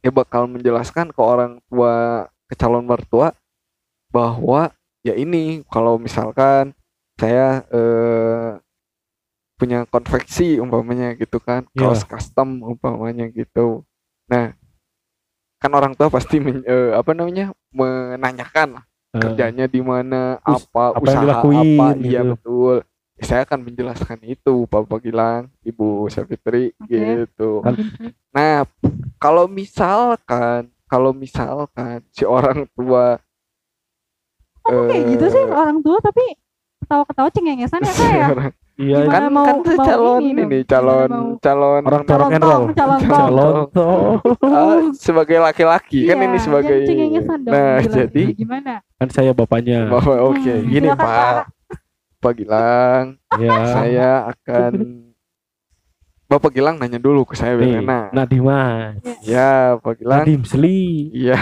ya 0.07 0.15
bakal 0.15 0.47
menjelaskan 0.47 1.11
ke 1.11 1.19
orang 1.19 1.59
tua 1.67 2.27
ke 2.47 2.55
calon 2.55 2.87
mertua 2.87 3.35
bahwa 4.09 4.71
ya 5.03 5.19
ini 5.19 5.67
kalau 5.67 5.99
misalkan 5.99 6.71
saya 7.19 7.67
eh, 7.69 8.51
punya 9.57 9.83
konveksi 9.85 10.61
umpamanya 10.61 11.17
gitu 11.17 11.43
kan 11.43 11.67
Iya. 11.73 11.91
kaos 11.91 12.07
custom 12.07 12.63
umpamanya 12.63 13.27
gitu 13.27 13.83
nah 14.29 14.55
kan 15.57 15.73
orang 15.73 15.97
tua 15.97 16.07
pasti 16.07 16.37
men- 16.39 16.63
eh, 16.63 16.93
apa 16.93 17.11
namanya 17.11 17.51
menanyakan 17.73 18.79
lah 18.79 18.85
Eh, 19.17 19.23
kerjanya 19.23 19.65
di 19.65 19.81
mana 19.81 20.37
apa, 20.45 20.93
apa 20.93 21.01
usaha 21.01 21.41
apa 21.41 21.87
iya 21.97 22.21
gitu. 22.21 22.37
betul 22.37 22.77
saya 23.19 23.43
akan 23.43 23.65
menjelaskan 23.65 24.21
itu 24.23 24.67
Bapak 24.67 25.01
Gilang 25.01 25.49
Ibu 25.61 26.07
Savitri 26.07 26.77
Oke. 26.77 26.93
gitu 26.93 27.61
Kan- 27.61 27.81
nah 28.31 28.69
kalau 29.17 29.47
misalkan 29.47 30.69
kalau 30.85 31.11
misalkan 31.11 32.05
si 32.09 32.23
orang 32.23 32.69
tua 32.71 33.17
Kok 34.61 34.87
kayak 34.87 35.05
gitu 35.09 35.27
sih 35.29 35.41
eh, 35.41 35.49
orang 35.49 35.79
tua 35.79 35.97
tapi 35.99 36.35
ketawa-ketawa 36.79 37.29
cengengesan 37.31 37.81
ya 37.81 37.93
kayak 37.93 38.27
orang- 38.35 38.57
Iya, 38.77 39.09
kan 39.09 39.33
mau- 39.33 39.49
kan 39.49 39.57
mau 39.73 39.87
calon 39.89 40.21
ini 40.21 40.43
ini, 40.45 40.59
calon 40.63 41.09
mau- 41.09 41.41
calon 41.41 41.81
orang 41.81 42.05
calon 42.05 42.29
calon 42.29 42.43
tong. 42.45 42.65
Calon 43.09 43.57
tong. 43.73 44.21
ah, 44.45 44.79
sebagai 45.01 45.41
laki-laki 45.41 46.05
kan 46.05 46.13
Iya, 46.15 46.27
ini 46.27 46.37
sebagai 46.37 46.79
dong 46.85 47.41
nah 47.47 47.81
jadi 47.81 48.25
gimana? 48.37 48.85
Kan 48.95 49.09
saya 49.09 49.33
bapaknya. 49.33 49.89
bahwa 49.89 50.29
oke 50.29 50.45
Hmm, 50.45 50.69
gini 50.69 50.93
Pak 50.93 51.56
Pak. 52.27 52.29
Pak 52.29 52.35
Gilang 52.37 53.05
Ya. 53.37 53.57
saya 53.69 54.09
akan 54.27 54.73
Bapak 56.27 56.51
Gilang 56.51 56.75
nanya 56.77 56.99
dulu 56.99 57.23
ke 57.23 57.33
saya 57.33 57.55
Nih, 57.55 57.79
Belena 57.79 58.11
Nadim 58.11 58.43
Mas. 58.43 58.99
ya 59.23 59.79
Pak 59.79 59.95
Gilang 59.97 60.21
Nadim 60.21 60.43
Sli. 60.43 61.15
iya 61.15 61.39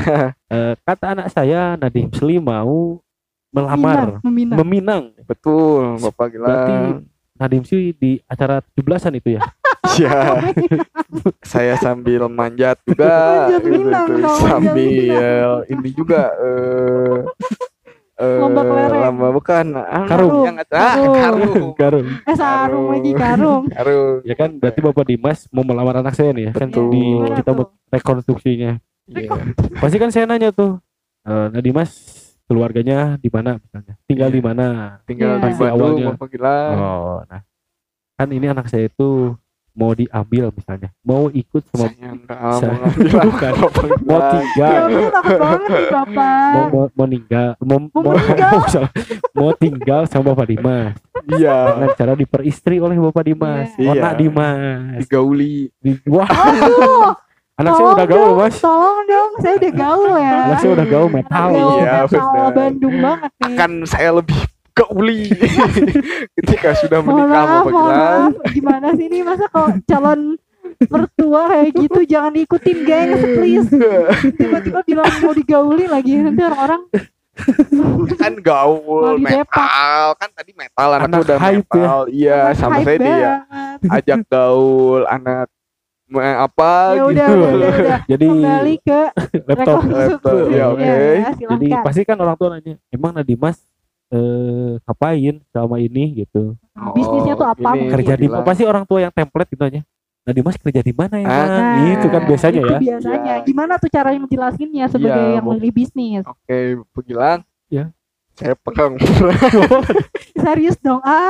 Eh, 0.46 0.74
kata 0.78 1.16
anak 1.16 1.28
saya 1.28 1.72
Nadim 1.74 2.08
Sli 2.10 2.36
mau 2.36 3.00
melamar, 3.48 4.20
Meminang, 4.20 4.58
meminang. 4.58 4.58
meminang. 4.60 5.02
betul 5.24 5.96
Bapak 5.98 6.28
Berarti 6.28 6.36
Gilang 6.36 6.84
Nadim 7.34 7.62
Sli 7.62 7.90
di 7.92 8.20
acara 8.24 8.60
17-an 8.70 9.14
itu 9.16 9.28
ya. 9.32 9.42
ya 9.94 10.40
saya 11.40 11.76
sambil 11.76 12.26
manjat 12.26 12.76
juga 12.82 13.46
Manjat 13.46 13.62
gitu 13.62 13.78
Minang 13.78 14.08
sambil 14.36 15.62
ini 15.64 15.90
juga 15.90 16.22
eh 16.34 17.16
eh, 18.24 18.40
Lomba 18.40 18.62
kelereng. 18.64 19.02
lomba 19.04 19.28
bukan 19.30 19.66
ah, 19.76 20.06
Karung. 20.08 20.44
yang 20.48 20.56
ah, 20.56 20.96
Karung. 20.96 21.72
karung. 21.76 22.06
Eh 22.30 22.36
sarung 22.36 22.86
lagi 22.90 23.12
karung. 23.12 23.62
karung 23.68 24.16
Ya 24.24 24.34
kan 24.34 24.50
berarti 24.56 24.80
Bapak 24.80 25.04
Dimas 25.04 25.44
mau 25.52 25.62
melamar 25.62 26.00
anak 26.00 26.16
saya 26.16 26.32
nih 26.32 26.48
ya. 26.48 26.52
Kan 26.56 26.72
Betul. 26.72 26.88
di 26.90 27.04
kita 27.36 27.50
buat 27.52 27.68
rekonstruksinya. 27.92 28.72
Iya. 29.04 29.28
Pasti 29.78 29.96
kan 30.00 30.08
saya 30.08 30.24
nanya 30.24 30.48
tuh. 30.50 30.80
Eh 31.22 31.46
Nadimas 31.52 31.90
keluarganya 32.44 33.16
di 33.16 33.28
mana 33.28 33.56
misalnya? 33.60 33.94
Tinggal 34.04 34.28
Iya. 34.28 34.36
di 34.36 34.40
mana? 34.40 34.66
tinggal 35.04 35.30
Iya. 35.36 35.44
di 35.44 35.52
Bandung 35.56 35.72
Awalnya. 35.76 36.08
Oh, 36.76 37.20
nah. 37.24 37.40
Kan 38.14 38.28
ini 38.30 38.46
anak 38.46 38.70
saya 38.70 38.86
itu 38.86 39.34
mau 39.74 39.90
diambil 39.90 40.48
misalnya. 40.50 40.88
Mau 41.00 41.26
ikut 41.28 41.62
sama 41.68 41.90
saya 41.90 42.14
mau 42.22 43.26
Bukan. 43.26 43.52
Bapak 43.56 43.84
mau 44.00 44.20
tinggal 44.30 44.70
Ya 44.70 44.80
aku 44.88 45.06
takut 45.12 45.36
banget 45.36 45.60
nih 45.66 45.86
bapak. 45.88 46.52
mau 46.54 46.64
mau, 46.64 46.84
mau 46.88 47.06
ninggal 47.06 47.48
mau 47.58 47.78
Mau 47.82 48.00
mau, 48.00 48.12
meninggal? 48.12 48.50
mau, 48.54 48.86
mau 49.34 49.50
tinggal 49.52 50.00
sama 50.06 50.24
Bapak 50.30 50.46
Dimas 50.46 50.94
iya 51.26 51.56
dengan 51.72 51.90
cara 51.92 52.12
diperistri 52.14 52.76
oleh 52.78 52.94
Bapak 52.96 53.24
Dimas 53.24 53.68
Iya. 53.74 53.90
Onak 53.92 54.12
Dimas 54.14 55.00
digauli 55.00 55.72
Di- 55.76 56.04
wah 56.06 56.28
Aduh, 56.28 57.10
anak 57.58 57.72
saya 57.72 57.88
udah 57.92 58.06
gaul 58.06 58.26
dong, 58.28 58.36
mas 58.36 58.56
Tolong 58.56 58.98
dong, 59.04 59.30
saya 59.38 59.54
udah 59.56 59.72
gaul 59.72 60.04
ya. 60.12 60.32
anak 60.44 60.58
saya 60.58 60.70
udah 60.72 60.86
gaul 60.86 61.08
metal 61.08 61.48
Gaul 61.48 61.74
Iya, 61.74 61.82
metal 61.82 62.04
benar. 62.06 62.50
Bandung 62.52 62.96
banget 63.00 63.30
nih. 63.32 63.46
akan 63.48 63.70
saya 63.84 64.10
lebih 64.12 64.40
gauli 64.74 65.30
ketika 66.36 66.74
sudah 66.76 66.98
menikah 67.00 67.30
maaf, 67.42 67.64
Gilang 67.64 67.86
maaf. 67.86 68.30
Gimana 68.50 68.86
sih 68.92 69.06
ini 69.06 69.18
masa 69.20 69.46
kok 69.46 69.80
calon 69.84 70.34
mertua 70.84 71.42
kayak 71.48 71.70
gitu 71.78 72.00
jangan 72.04 72.32
diikutin 72.32 72.78
gengs 72.82 73.22
please. 73.32 73.70
Tiba-tiba 74.32 74.80
bilang 74.82 75.12
mau 75.20 75.30
digauli 75.30 75.86
lagi 75.86 76.18
nanti 76.18 76.42
orang-orang 76.42 76.82
kan 78.14 78.32
gaul 78.36 79.18
Mau 79.18 79.18
metal 79.18 80.06
kan 80.14 80.30
tadi 80.30 80.50
metal 80.52 80.88
anakku 80.88 81.10
Anak 81.12 81.24
udah 81.24 81.38
hype 81.40 81.66
ya. 81.66 81.66
metal 81.74 82.00
iya 82.08 82.38
anak 82.44 82.54
sama 82.56 82.78
saya 82.80 82.94
dia 82.96 83.14
banget. 83.42 83.78
ajak 83.90 84.18
gaul 84.24 85.02
anak 85.04 85.46
apa 86.14 86.70
Ya 86.92 87.02
gitu 87.02 87.10
udah, 87.10 87.26
udah, 87.26 87.50
udah, 87.50 87.70
udah. 87.74 87.98
jadi 88.06 88.26
Kembali 88.28 88.74
ke 88.78 89.00
laptop 89.42 89.78
Laptop, 89.84 90.36
ya, 90.46 90.64
oke. 90.70 90.94
jadi 91.26 91.66
silakan. 91.66 91.82
pasti 91.82 92.00
kan 92.04 92.16
orang 92.16 92.36
tua 92.36 92.48
nanya 92.52 92.74
emang 92.88 93.10
Nadimas 93.12 93.58
eh 94.14 94.72
ngapain 94.80 95.34
selama 95.50 95.76
ini 95.76 96.04
gitu 96.16 96.54
bisnisnya 96.92 97.34
tuh 97.34 97.48
apa? 97.48 97.74
ini 97.74 97.90
kerja 97.90 98.14
di 98.14 98.26
bilang. 98.26 98.42
pasti 98.42 98.62
orang 98.62 98.84
tua 98.84 98.98
yang 99.00 99.10
template 99.10 99.50
gitu 99.50 99.64
aja 99.64 99.82
Nadimas 100.24 100.56
kerja 100.56 100.80
di 100.80 100.88
mana 100.90 101.18
ya 101.18 101.26
Ah? 101.26 101.44
Nah, 101.44 101.92
itu 101.92 102.06
kan 102.08 102.22
biasanya 102.22 102.56
itu 102.56 102.64
ya 102.66 102.78
biasanya. 102.80 103.34
Iya. 103.34 103.44
Gimana 103.44 103.76
tuh 103.76 103.92
cara 103.92 104.08
yang 104.10 104.24
jelasinnya 104.24 104.88
sebagai 104.88 105.20
Iya, 105.20 105.34
yang 105.36 105.44
mau- 105.44 105.52
milih 105.52 105.68
bisnis? 105.70 106.24
oke 106.24 106.58
Gilang 107.02 107.44
Ya. 107.68 107.92
saya 108.32 108.56
pegang 108.56 108.96
Serius 110.40 110.76
dong. 110.78 110.98
Ah, 111.00 111.20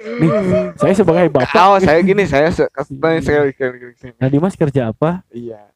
nih 0.00 0.30
saya 0.74 0.92
sebagai 0.92 1.28
bapak 1.28 1.54
oh 1.68 1.78
saya 1.78 2.00
gini 2.00 2.24
saya 2.24 2.48
tanya 2.50 3.20
sekali 3.20 3.52
sekali 3.52 3.76
sekali. 3.94 4.16
Nadimas 4.16 4.54
kerja 4.54 4.90
apa 4.90 5.22
iya 5.30 5.68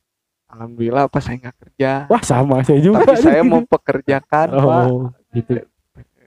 alhamdulillah 0.47 1.07
apa 1.07 1.19
saya 1.19 1.37
nggak 1.39 1.57
kerja 1.61 1.91
wah 2.09 2.23
sama 2.23 2.63
saya 2.63 2.81
juga 2.81 3.05
tapi 3.05 3.21
saya 3.21 3.41
mau 3.43 3.61
pekerjakan 3.63 4.47
pak 4.49 4.85
oh 4.87 5.13
gitu 5.35 5.61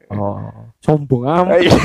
oh 0.07 0.39
sombong 0.79 1.23
amat 1.25 1.59
Iya, 1.59 1.77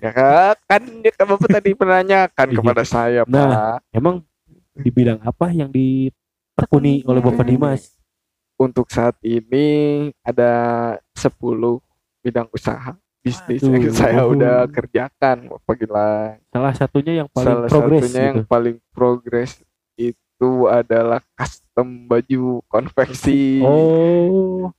ya 0.00 0.10
kan, 0.10 0.54
kan 0.64 0.82
dia 1.00 1.12
kan 1.12 1.26
bapak 1.26 1.48
tadi 1.50 1.70
menanyakan 1.72 2.46
Iya. 2.48 2.56
kepada 2.56 2.82
saya, 2.84 3.20
Nah. 3.26 3.48
Pak. 3.76 3.78
emang 3.92 4.24
di 4.74 4.88
bidang 4.88 5.20
apa 5.20 5.50
yang 5.50 5.68
ditekuni 5.68 7.04
oleh 7.04 7.20
Bapak 7.20 7.44
Dimas 7.44 7.94
Untuk 8.54 8.86
saat 8.86 9.18
ini 9.20 9.66
ada 10.20 10.50
10 11.12 11.82
bidang 12.20 12.46
usaha 12.48 12.94
bisnis 13.18 13.60
yang 13.60 13.82
Waduh. 13.82 13.92
saya 13.92 14.22
udah 14.24 14.56
kerjakan, 14.68 15.50
Bapak 15.50 15.74
Gilang. 15.76 16.38
salah 16.48 16.72
satunya 16.72 17.12
yang 17.18 17.28
paling 17.28 17.50
Salah 17.50 17.68
progres 17.68 18.02
satunya 18.04 18.22
yang 18.24 18.36
gitu. 18.38 18.48
paling 18.48 18.76
progres 18.90 19.50
itu 19.96 20.50
adalah 20.66 21.18
custom 21.34 21.88
baju 22.04 22.42
konveksi. 22.66 23.58
oh 23.60 24.70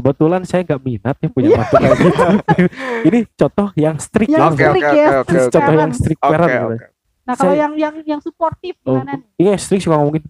kebetulan 0.00 0.42
saya 0.42 0.64
nggak 0.64 0.80
minat 0.80 1.14
ya 1.14 1.28
punya 1.28 1.46
Iya. 1.46 1.58
mantu 1.58 1.74
kayak 1.76 1.96
gitu 1.98 2.22
ini 3.08 3.18
contoh 3.30 3.68
yang 3.74 3.96
strict 3.96 4.30
Yang 4.30 4.40
ya. 4.40 4.48
Oke, 4.48 4.56
strict 4.56 4.80
oke, 4.82 4.96
ya, 4.96 5.06
strict 5.06 5.20
oke. 5.20 5.28
contoh 5.28 5.52
Sekarang. 5.52 5.76
yang 5.78 5.92
strict 5.92 6.20
Oke, 6.20 6.30
parent 6.30 6.50
oke. 6.50 6.76
Nah, 7.20 7.34
kalau 7.36 7.46
Saya- 7.46 7.60
yang 7.60 7.72
yang 7.76 7.94
yang 8.08 8.20
suportif 8.20 8.74
Oh, 8.82 8.96
gimana 8.96 9.12
nih? 9.14 9.28
iya 9.38 9.54
strict 9.54 9.84
suka 9.84 9.94
ngomongin 9.94 10.24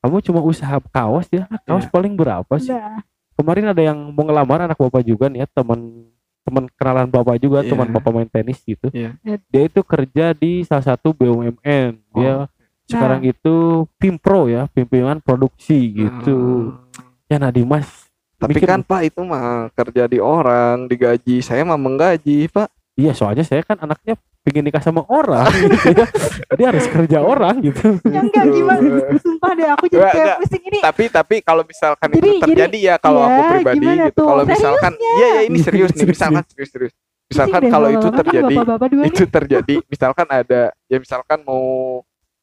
kamu 0.00 0.16
cuma 0.22 0.40
usaha 0.40 0.76
kaos 0.86 1.26
ya 1.28 1.44
kaos 1.62 1.84
Iya. 1.84 1.90
paling 1.90 2.14
berapa 2.14 2.54
sih 2.56 2.70
Udah. 2.70 3.00
kemarin 3.34 3.66
ada 3.68 3.82
yang 3.82 3.98
mau 4.08 4.22
ngelamar 4.22 4.58
anak 4.62 4.76
bapak 4.76 5.02
juga 5.02 5.26
nih 5.26 5.42
ya 5.42 5.46
teman 5.46 6.08
teman 6.40 6.64
kenalan 6.70 7.04
bapak 7.06 7.36
juga 7.36 7.60
Iya. 7.60 7.68
teman 7.68 7.88
bapak 7.90 8.10
main 8.10 8.30
tenis 8.30 8.60
gitu 8.62 8.88
Iya. 8.90 9.16
dia 9.22 9.62
itu 9.62 9.80
kerja 9.82 10.32
di 10.32 10.62
salah 10.62 10.84
satu 10.86 11.12
BUMN 11.12 12.00
dia 12.10 12.34
Oh. 12.38 12.48
sekarang 12.86 13.20
itu 13.22 13.54
Pimpro 13.94 14.46
ya 14.46 14.66
pimpinan 14.66 15.18
produksi 15.18 15.76
gitu 15.92 16.38
Hmm. 16.72 17.28
ya 17.28 17.36
Nadimas 17.36 17.99
Tapi 18.40 18.52
mikir- 18.54 18.66
kan 18.66 18.80
Pak 18.80 19.00
itu 19.04 19.20
mah 19.20 19.46
kerja 19.70 20.04
di 20.04 20.16
orang, 20.16 20.84
digaji. 20.86 21.38
Saya 21.38 21.60
mah 21.60 21.76
menggaji, 21.76 22.48
Pak. 22.48 22.68
Iya, 22.94 23.12
soalnya 23.12 23.40
saya 23.42 23.60
kan 23.60 23.76
anaknya 23.78 24.16
pengen 24.40 24.60
nikah 24.62 24.80
sama 24.80 25.04
orang 25.06 25.44
gitu 25.62 25.76
ya. 25.90 26.04
Jadi 26.46 26.62
harus 26.64 26.84
kerja 26.86 27.18
orang 27.18 27.60
gitu. 27.60 28.00
Ya 28.02 28.20
enggak 28.20 28.44
gimana? 28.46 28.80
Sumpah 29.14 29.50
deh 29.52 29.68
aku 29.68 29.84
jadi 29.86 30.08
kayak 30.10 30.36
pusing 30.38 30.64
ini. 30.64 30.78
tapi 30.80 31.04
tapi 31.06 31.34
kalau 31.40 31.62
misalkan 31.62 32.08
Jadi- 32.10 32.24
itu 32.30 32.42
terjadi 32.42 32.78
ya 32.82 32.94
kalau 32.96 33.20
iya, 33.20 33.28
aku 33.30 33.42
pribadi 33.54 33.86
gitu 34.02 34.22
kalau 34.22 34.44
misalkan 34.46 34.92
iya 34.96 35.28
ya 35.30 35.40
ini 35.44 35.58
serius 35.58 35.92
nih 35.92 36.06
misalkan 36.06 36.44
serius 36.46 36.70
serius 36.70 36.92
Pusing 36.92 37.28
misalkan 37.30 37.60
deh 37.60 37.70
kalau 37.70 37.88
itu 37.90 38.06
kan 38.06 38.18
terjadi 38.18 38.54
Bapak-bapak 38.54 38.88
dua 38.90 39.04
itu 39.06 39.22
terjadi 39.22 39.74
misalkan 39.86 40.26
ada 40.26 40.62
ya 40.84 40.96
misalkan 40.98 41.38
mau 41.42 41.64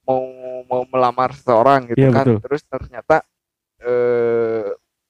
mau 0.04 0.22
mau 0.64 0.82
melamar 0.88 1.34
seseorang 1.34 1.82
gitu 1.88 1.98
Iya, 2.00 2.10
kan 2.12 2.26
betul. 2.28 2.40
terus 2.40 2.62
ternyata 2.64 3.16
eh 3.80 4.66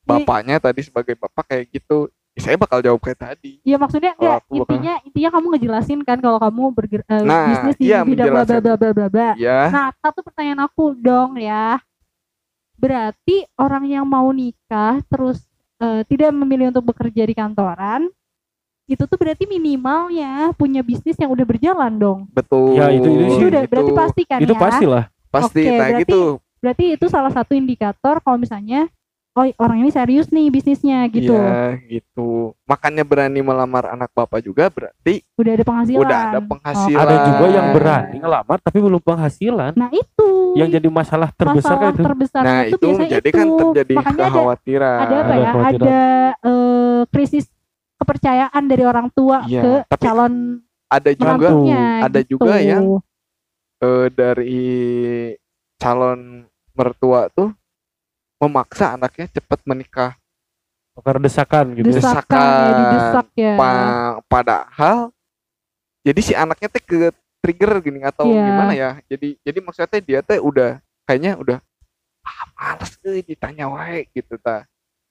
bapaknya 0.08 0.56
tadi 0.58 0.82
sebagai 0.82 1.14
bapak 1.14 1.44
kayak 1.46 1.66
gitu 1.70 2.08
ya 2.32 2.42
saya 2.44 2.56
bakal 2.56 2.80
jawab 2.80 3.00
kayak 3.00 3.20
tadi 3.20 3.58
Iya 3.62 3.76
maksudnya 3.76 4.14
enggak 4.14 4.38
aku 4.40 4.54
bakal- 4.56 4.62
intinya 4.70 4.94
intinya 5.02 5.30
kamu 5.32 5.46
ngejelasin 5.52 6.00
kan 6.02 6.18
kalau 6.18 6.38
kamu 6.38 6.64
berger, 6.72 7.02
eh, 7.04 7.24
Nah, 7.24 7.46
bisnis 7.50 7.76
di 7.76 7.86
iya, 7.86 8.00
bidang 8.02 8.30
bla 8.30 8.44
bla 8.44 8.58
bla 8.58 8.74
bla 8.76 8.92
bla 8.92 9.08
bla. 9.08 9.30
ya 9.36 9.60
Nah, 9.68 9.88
satu 9.96 10.22
pertanyaan 10.22 10.62
aku 10.64 10.94
dong 10.94 11.36
ya. 11.36 11.82
Berarti 12.74 13.42
orang 13.56 13.84
yang 13.86 14.06
mau 14.06 14.30
nikah 14.30 15.02
terus 15.06 15.42
eh, 15.78 16.02
tidak 16.06 16.30
memilih 16.32 16.70
untuk 16.72 16.88
bekerja 16.88 17.22
di 17.22 17.34
kantoran 17.34 18.10
itu 18.88 19.04
tuh 19.04 19.14
berarti 19.16 19.44
minimalnya 19.46 20.50
punya 20.54 20.80
bisnis 20.80 21.14
yang 21.16 21.28
udah 21.28 21.44
berjalan 21.44 21.92
dong. 21.94 22.20
betul 22.32 22.72
Ya, 22.74 22.88
itu- 22.90 23.04
itu 23.06 23.24
Itu 23.28 23.36
sih, 23.36 23.46
udah 23.46 23.62
berarti 23.66 23.92
pasti 23.94 24.22
kan 24.24 24.40
itu 24.40 24.54
ya. 24.54 24.60
pastilah. 24.60 25.04
pasti 25.28 25.60
Oke, 25.60 25.70
nah 25.72 25.88
berarti- 25.88 26.02
gitu 26.04 26.22
Berarti 26.58 26.86
itu 26.92 27.06
salah 27.08 27.30
satu 27.30 27.54
indikator 27.54 28.18
kalau 28.18 28.38
misalnya 28.38 28.90
oh 29.38 29.46
orang 29.62 29.78
ini 29.80 29.94
serius 29.94 30.28
nih 30.28 30.50
bisnisnya 30.50 31.06
gitu. 31.08 31.38
Iya, 31.38 31.78
gitu 31.86 32.58
makanya 32.66 33.06
berani 33.06 33.38
melamar 33.40 33.94
anak 33.94 34.10
bapak 34.12 34.42
juga 34.42 34.66
berarti 34.68 35.22
Udah 35.38 35.52
ada 35.54 35.64
penghasilan. 35.64 36.02
udah 36.02 36.18
ada 36.26 36.40
penghasilan 36.42 36.98
Ada 37.06 37.16
juga 37.30 37.46
yang 37.54 37.68
berani 37.72 38.16
ngelamar 38.18 38.58
tapi 38.60 38.78
belum 38.82 38.98
penghasilan. 39.00 39.72
Nah, 39.78 39.90
itu 39.94 40.30
Yang 40.58 40.70
jadi 40.82 40.88
masalah 40.90 41.30
terbesar 41.30 41.78
masalah 41.78 41.80
kan 41.80 41.94
itu. 41.94 42.04
terbesar 42.10 42.42
nah 42.42 42.60
itu, 42.66 42.76
itu 42.82 43.06
jadi 43.06 43.30
kan 43.30 43.46
terjadi 43.54 43.94
Makanya 44.02 44.18
kekhawatiran 44.26 44.98
ada 44.98 45.06
apa 45.06 45.22
Ada 45.22 45.30
ya? 45.30 45.46
kekhawatiran. 45.46 45.86
Ada 45.86 46.02
eh, 46.42 47.02
krisis 47.14 47.46
kepercayaan 47.98 48.64
dari 48.66 48.84
orang 48.84 49.08
tua 49.14 49.38
Iya, 49.46 49.62
ke 49.62 49.74
tapi 49.86 50.02
calon 50.02 50.34
ada 50.88 51.12
juga 51.14 51.48
ada 52.02 52.20
gitu. 52.26 52.30
juga 52.40 52.54
yang 52.58 52.84
eh, 53.80 54.08
dari 54.10 54.66
calon 55.78 56.46
mertua 56.74 57.30
tuh 57.30 57.54
memaksa 58.38 58.94
anaknya 58.94 59.26
cepat 59.30 59.60
menikah 59.64 60.14
Karena 60.98 61.22
desakan 61.22 61.66
gitu. 61.74 61.88
ya. 61.88 61.94
desakan 61.94 62.26
ya, 62.34 62.50
desakan. 62.50 62.78
didesak 62.82 63.28
ya. 63.36 63.54
Pa- 63.54 64.18
padahal 64.26 64.98
jadi 66.02 66.20
si 66.22 66.34
anaknya 66.34 66.68
teh 66.68 66.82
ke 66.82 66.98
trigger 67.38 67.72
gini 67.80 68.02
atau 68.02 68.26
Iya. 68.26 68.44
gimana 68.44 68.72
ya 68.74 68.90
jadi 69.06 69.38
jadi 69.40 69.58
maksudnya 69.60 69.90
teh 69.90 70.02
dia 70.02 70.20
teh 70.22 70.38
udah 70.38 70.82
kayaknya 71.04 71.38
udah 71.38 71.58
ah 72.24 72.44
males 72.54 72.98
euy 73.02 73.22
ditanya 73.22 73.70
wae 73.70 74.10
gitu 74.10 74.36
ta 74.38 74.66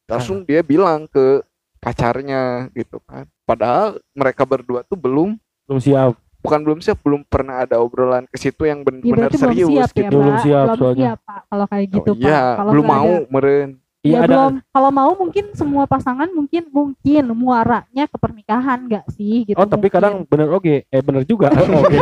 langsung 0.05 0.43
dia 0.43 0.61
bilang 0.61 1.07
ke 1.07 1.41
pacarnya 1.79 2.67
gitu 2.73 2.99
kan 3.03 3.25
padahal 3.43 3.97
mereka 4.11 4.43
berdua 4.43 4.83
tuh 4.83 4.95
belum 4.95 5.39
Belum 5.65 5.79
siap. 5.79 6.15
Bukan 6.39 6.61
belum 6.61 6.79
siap 6.79 6.99
belum 7.01 7.23
pernah 7.23 7.63
ada 7.63 7.77
obrolan 7.77 8.25
ke 8.27 8.37
situ 8.37 8.63
yang 8.63 8.81
Ya, 8.81 8.85
benar-benar 8.85 9.29
belum 9.29 9.41
serius 9.41 9.69
siap 9.69 9.91
ya, 9.91 9.99
gitu 9.99 10.17
Belum 10.17 10.31
Pak. 10.31 10.43
siap 10.43 10.67
belum 10.67 10.79
soalnya. 10.79 11.07
siap, 11.07 11.19
Pak. 11.23 11.41
Kalau 11.47 11.67
kayak 11.67 11.87
gitu, 11.91 12.11
oh, 12.11 12.17
iya 12.17 12.31
Pak. 12.31 12.55
Kalau 12.57 12.71
belum 12.71 12.85
mau 12.87 13.07
ada- 13.09 13.27
meren 13.29 13.69
Ya, 14.07 14.09
Iya 14.09 14.19
ada 14.23 14.31
belum. 14.31 14.53
Kalau 14.71 14.91
mau 14.93 15.11
mungkin 15.13 15.45
semua 15.53 15.83
pasangan 15.85 16.29
mungkin 16.31 16.63
mungkin 16.71 17.23
muaranya 17.33 18.05
ke 18.07 18.15
pernikahan 18.15 18.79
enggak 18.81 19.05
sih 19.11 19.45
gitu. 19.45 19.57
Oh, 19.57 19.65
tapi 19.65 19.85
mungkin. 19.85 19.93
kadang 19.93 20.15
bener 20.25 20.49
oke. 20.49 20.75
Eh 20.87 21.01
bener 21.03 21.23
juga. 21.25 21.49
Oke. 21.77 21.97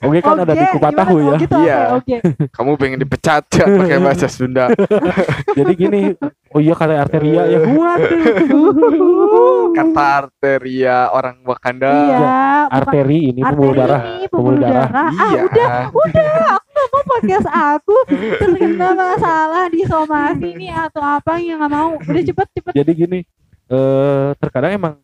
Oke 0.00 0.18
kan 0.20 0.36
ada 0.38 0.52
di 0.52 0.64
kupat 0.68 0.92
tahu 0.94 1.16
Oh, 1.16 1.20
ya. 1.24 1.32
gitu, 1.36 1.54
Iya. 1.58 1.78
Oke, 1.96 2.14
oke. 2.20 2.44
kamu 2.48 2.70
pengen 2.76 2.98
dipecat 3.00 3.42
ya 3.52 3.64
pakai 3.66 3.98
bahasa 3.98 4.26
Sunda 4.26 4.64
Jadi 5.58 5.72
gini, 5.74 6.00
oh 6.48 6.58
iya 6.58 6.72
kata 6.72 6.94
arteria 6.94 7.42
ya 7.46 7.58
Uhuh. 7.64 9.72
kata 9.72 10.02
arteria 10.20 11.08
orang 11.08 11.36
Wakanda 11.42 11.88
Iya, 11.88 12.12
bukan 12.12 12.30
arteri 12.70 13.18
ini 13.28 13.40
pembuluh 13.40 13.74
darah. 13.74 14.00
ini, 14.04 14.24
pembuluh 14.28 14.58
darah. 14.58 14.86
Ah, 14.88 15.10
iya 15.10 15.40
udah, 15.42 15.68
udah. 15.90 16.58
Aku 16.78 16.86
nggak 16.86 16.94
mau 16.94 17.04
podcast 17.10 17.48
aku 17.50 17.96
terkena 18.38 18.88
masalah 18.94 19.64
di 19.66 19.82
somasi 19.82 20.46
ini 20.54 20.70
atau 20.70 21.02
apa 21.02 21.42
yang 21.42 21.58
nggak 21.58 21.72
mau. 21.72 21.98
Udah 21.98 22.22
cepet 22.22 22.46
cepet. 22.54 22.72
Jadi 22.72 22.90
gini, 22.94 23.20
eh 23.66 24.28
terkadang 24.38 24.72
emang 24.72 24.94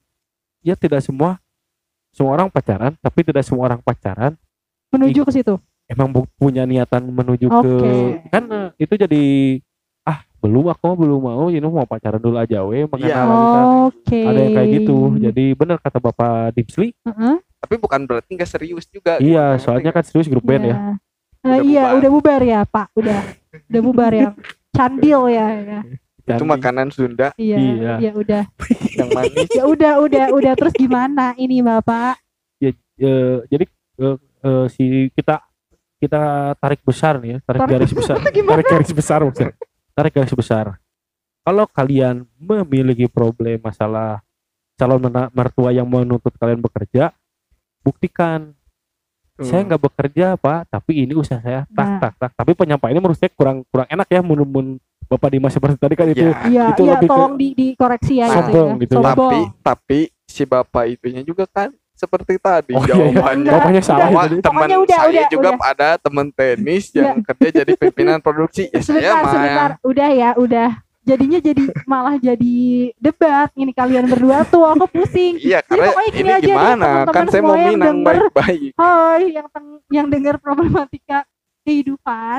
ya 0.63 0.79
tidak 0.79 1.03
semua 1.03 1.43
semua 2.15 2.39
orang 2.39 2.47
pacaran, 2.47 2.95
tapi 3.03 3.27
tidak 3.27 3.43
semua 3.43 3.67
orang 3.67 3.83
pacaran 3.83 4.39
Menuju 4.89 5.27
ke 5.27 5.33
situ. 5.35 5.59
emang 5.85 6.09
punya 6.39 6.63
niatan 6.63 7.03
menuju 7.05 7.51
ke 7.51 7.59
Oke. 7.61 7.93
kan 8.31 8.47
eh, 8.47 8.69
itu 8.81 8.95
jadi 8.95 9.25
ah 10.01 10.23
belum 10.39 10.71
aku 10.71 10.97
belum 10.97 11.21
mau 11.21 11.45
ini 11.51 11.61
mau 11.61 11.85
pacaran 11.85 12.17
dulu 12.17 12.39
aja 12.39 12.63
we 12.63 12.87
mengenal 12.87 13.27
lagi 13.27 13.45
kan. 13.45 13.65
Oke. 13.91 14.21
ada 14.23 14.39
yang 14.39 14.55
kayak 14.55 14.69
gitu 14.81 14.97
jadi 15.19 15.45
bener 15.53 15.77
kata 15.77 15.99
bapak 15.99 16.55
Dipsli 16.55 16.97
Heeh. 17.05 17.37
tapi 17.59 17.75
bukan 17.77 18.01
berarti 18.07 18.31
nggak 18.33 18.49
serius 18.49 18.89
juga 18.89 19.21
iya 19.21 19.59
gitu. 19.59 19.69
soalnya 19.69 19.91
kan 19.91 20.05
serius 20.07 20.25
grup 20.25 20.41
band 20.41 20.65
ya 20.65 20.77
Udah 21.45 21.61
iya, 21.61 21.83
bubar. 21.85 21.97
udah 21.97 22.11
bubar 22.11 22.41
ya, 22.43 22.61
Pak. 22.65 22.89
Udah. 22.97 23.21
Udah 23.69 23.81
bubar 23.81 24.13
yang 24.13 24.33
candil 24.71 25.21
ya. 25.29 25.49
ya. 25.61 25.81
itu 26.25 26.41
makanan 26.41 26.89
Sunda 26.89 27.37
Iya, 27.37 27.57
Iya. 27.61 27.95
ya 28.01 28.13
udah. 28.17 28.43
yang 28.99 29.09
manis 29.13 29.49
Ya 29.53 29.65
udah, 29.69 30.01
udah, 30.01 30.25
udah 30.33 30.53
terus 30.57 30.73
gimana 30.73 31.37
ini, 31.37 31.61
Bapak? 31.61 32.17
eh, 32.95 33.39
jadi 33.51 33.65
eh, 33.99 34.17
eh, 34.41 34.67
si 34.71 34.85
kita 35.13 35.43
kita 35.99 36.23
tarik 36.57 36.79
besar 36.85 37.19
nih 37.19 37.29
ya 37.29 37.39
tarik 37.43 37.61
Tarik- 37.61 37.73
garis 37.75 37.93
besar 37.93 38.17
tarik 38.51 38.67
garis 38.67 38.93
besar 38.93 39.19
maksudnya. 39.25 39.55
tarik 39.95 40.13
garis 40.15 40.35
besar 40.35 40.67
kalau 41.43 41.65
kalian 41.67 42.23
memiliki 42.39 43.11
problem 43.11 43.59
masalah 43.59 44.23
calon 44.79 45.03
mertua 45.33 45.71
yang 45.71 45.87
menuntut 45.87 46.35
kalian 46.39 46.63
bekerja 46.63 47.11
buktikan 47.83 48.55
Tuh. 49.35 49.43
saya 49.45 49.61
nggak 49.65 49.83
bekerja 49.83 50.27
pak 50.35 50.61
tapi 50.69 51.03
ini 51.03 51.13
usaha 51.13 51.37
saya 51.37 51.67
tak 51.69 51.87
Nah. 51.89 51.99
tak 51.99 52.13
tak 52.17 52.31
tapi 52.35 52.55
penyampaiannya 52.55 53.03
menurut 53.03 53.19
saya 53.19 53.31
kurang 53.31 53.67
kurang 53.67 53.89
enak 53.89 54.07
ya 54.07 54.21
menurut 54.21 54.79
bapak 55.05 55.29
Dimas 55.29 55.51
seperti 55.51 55.77
tadi 55.77 55.95
kan 55.95 56.07
itu 56.07 56.23
Ya, 56.23 56.39
Iya, 56.45 56.65
Itu 56.71 56.83
iya, 56.83 56.93
lebih 56.95 57.07
ke 57.07 57.13
tolong 57.13 57.35
di 57.35 57.49
dikoreksi 57.53 58.15
ya 58.17 58.27
sombong 58.31 58.69
gitu 58.79 58.81
gitu 58.81 58.95
ya. 58.95 59.01
ya. 59.01 59.05
tapi 59.05 59.19
Sombong. 59.19 59.43
tapi 59.61 59.99
si 60.25 60.43
bapak 60.45 60.85
itunya 60.89 61.21
juga 61.21 61.45
kan 61.45 61.69
seperti 61.93 62.35
tadi 62.37 62.73
Oh, 62.73 62.81
iya, 62.81 62.87
iya. 62.87 62.95
jawabannya 63.11 63.43
Enggak, 63.45 63.55
bapaknya 63.57 63.83
salah 63.83 64.07
ya 64.07 64.19
tadi. 64.21 64.37
teman 64.41 64.69
udah, 64.73 64.97
saya 64.97 65.11
udah, 65.11 65.27
juga 65.29 65.49
udah. 65.49 65.69
ada 65.69 65.89
teman 65.97 66.27
tenis 66.29 66.85
yang 66.93 67.17
kerja 67.21 67.49
jadi 67.57 67.73
pimpinan 67.77 68.19
produksi 68.19 68.63
ya 68.69 68.81
saya 68.81 68.99
Sebentar, 69.03 69.19
mah 69.21 69.33
sebentar. 69.33 69.71
Udah 69.83 70.09
ya, 70.11 70.31
udah. 70.35 70.71
Jadinya 71.05 71.37
jadi 71.37 71.63
malah 71.85 72.17
jadi 72.17 72.57
debat 72.97 73.53
ini 73.53 73.77
kalian 73.77 74.09
berdua 74.09 74.41
tuh 74.49 74.65
aku 74.65 74.89
pusing. 74.89 75.37
iya 75.37 75.61
Jadi 75.61 75.77
karena 75.77 75.91
gini 76.09 76.17
ini 76.17 76.31
aja 76.33 76.41
nih, 76.41 76.49
gimana 76.49 76.89
teman-teman 76.89 77.13
kan 77.13 77.25
saya 77.29 77.35
semua 77.37 77.49
mau 77.53 77.61
yang 77.61 77.73
minang 77.77 77.97
baik-baik 78.01 78.71
Hai 78.81 79.23
yang 79.37 79.49
teng- 79.53 79.83
yang 79.93 80.07
dengar 80.09 80.35
problematika 80.41 81.19
kehidupan. 81.65 82.39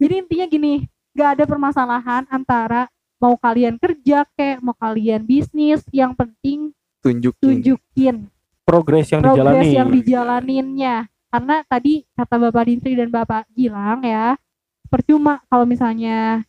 Jadi 0.00 0.14
intinya 0.16 0.46
gini, 0.48 0.74
gak 1.12 1.28
ada 1.36 1.44
permasalahan 1.44 2.24
antara 2.32 2.88
mau 3.20 3.36
kalian 3.36 3.76
kerja 3.76 4.24
kek, 4.32 4.64
mau 4.64 4.72
kalian 4.72 5.20
bisnis, 5.20 5.84
yang 5.92 6.16
penting 6.16 6.72
tunjukin 7.04 7.40
tunjukin 7.40 8.16
progres 8.64 9.08
yang 9.12 9.20
progres 9.20 9.36
dijalani 9.44 9.68
yang 9.76 9.88
dijalaninnya. 9.92 10.96
Karena 11.30 11.62
tadi 11.68 12.02
kata 12.16 12.34
Bapak 12.42 12.64
Dintri 12.66 12.96
dan 12.96 13.12
Bapak 13.12 13.46
Gilang 13.54 14.02
ya, 14.02 14.34
percuma 14.90 15.38
kalau 15.46 15.62
misalnya 15.62 16.42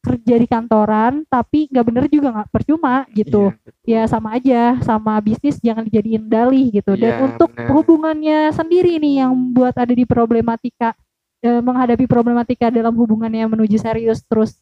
kerja 0.00 0.34
di 0.34 0.46
kantoran 0.46 1.22
tapi 1.26 1.68
nggak 1.68 1.84
bener 1.84 2.04
juga 2.06 2.28
nggak 2.32 2.48
percuma 2.50 3.04
gitu. 3.10 3.52
Iya, 3.82 4.00
ya 4.00 4.02
sama 4.06 4.28
aja 4.34 4.80
sama 4.80 5.16
bisnis 5.18 5.60
jangan 5.60 5.84
dijadiin 5.84 6.24
dalih 6.24 6.72
gitu. 6.72 6.96
Dan 6.96 7.10
Iya, 7.10 7.20
untuk 7.26 7.50
benar. 7.52 7.68
hubungannya 7.70 8.38
sendiri 8.50 8.96
nih 8.96 9.20
yang 9.20 9.32
buat 9.52 9.72
ada 9.74 9.90
di 9.90 10.02
problematika 10.02 10.96
eh, 11.38 11.60
menghadapi 11.60 12.04
problematika 12.04 12.68
dalam 12.68 12.92
hubungannya 12.92 13.44
menuju 13.46 13.76
serius 13.76 14.20
terus 14.22 14.56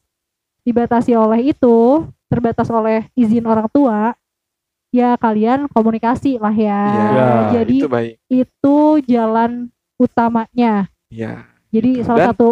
dibatasi 0.62 1.10
oleh 1.12 1.50
itu 1.50 2.06
terbatas 2.26 2.68
oleh 2.68 3.06
izin 3.12 3.42
orang 3.42 3.66
tua 3.68 4.14
ya 4.88 5.16
kalian 5.16 5.66
komunikasi 5.68 6.36
lah 6.36 6.52
ya, 6.52 6.82
Iya, 6.82 7.06
Ya, 7.08 7.28
jadi 7.52 7.76
itu 7.78 7.88
baik. 7.88 8.14
itu 8.26 8.76
jalan 9.04 9.68
utamanya. 9.98 10.86
Ya 11.08 11.46
jadi 11.68 12.00
Gitu. 12.00 12.04
salah 12.04 12.18
Dan- 12.20 12.30
satu 12.32 12.48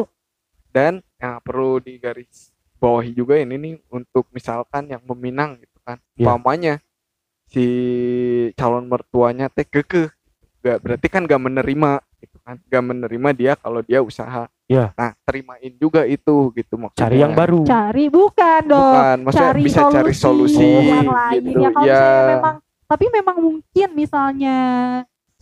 dan 0.69 0.93
yang 1.17 1.41
perlu 1.41 1.79
digaris 1.79 2.53
bawahi 2.77 3.11
juga 3.17 3.41
ini 3.41 3.57
nih 3.57 3.75
untuk 3.89 4.29
misalkan 4.33 4.89
yang 4.91 5.03
meminang 5.05 5.61
gitu 5.61 5.79
kan. 5.83 5.97
Iya. 6.19 6.27
umpamanya 6.29 6.75
si 7.47 7.67
calon 8.59 8.91
mertuanya 8.91 9.47
teh 9.47 9.63
kekeh 9.63 10.11
gak 10.67 10.83
berarti 10.83 11.07
kan 11.07 11.23
gak 11.25 11.39
menerima 11.39 12.03
gitu 12.19 12.37
kan. 12.43 12.59
Gak 12.67 12.85
menerima 12.85 13.29
dia 13.37 13.53
kalau 13.55 13.81
dia 13.87 14.03
usaha. 14.03 14.51
Iya. 14.67 14.91
nah 14.99 15.15
terimain 15.23 15.71
juga 15.79 16.03
itu 16.11 16.51
gitu 16.59 16.75
maksudnya. 16.75 17.07
Cari 17.07 17.17
yang 17.23 17.39
baru. 17.39 17.63
Cari 17.63 18.05
bukan 18.11 18.63
dong. 18.67 18.95
Bukan 18.99 19.19
maksudnya 19.23 19.47
cari 19.55 19.63
bisa 19.63 19.81
cari 19.87 20.13
solusi 20.15 20.67
yang 20.67 21.07
lain 21.07 21.41
gitu. 21.47 21.61
Ya 21.63 21.71
kalau 21.71 21.87
ya 21.87 22.05
memang 22.35 22.57
tapi 22.87 23.05
memang 23.11 23.37
mungkin 23.43 23.89
misalnya 23.95 24.59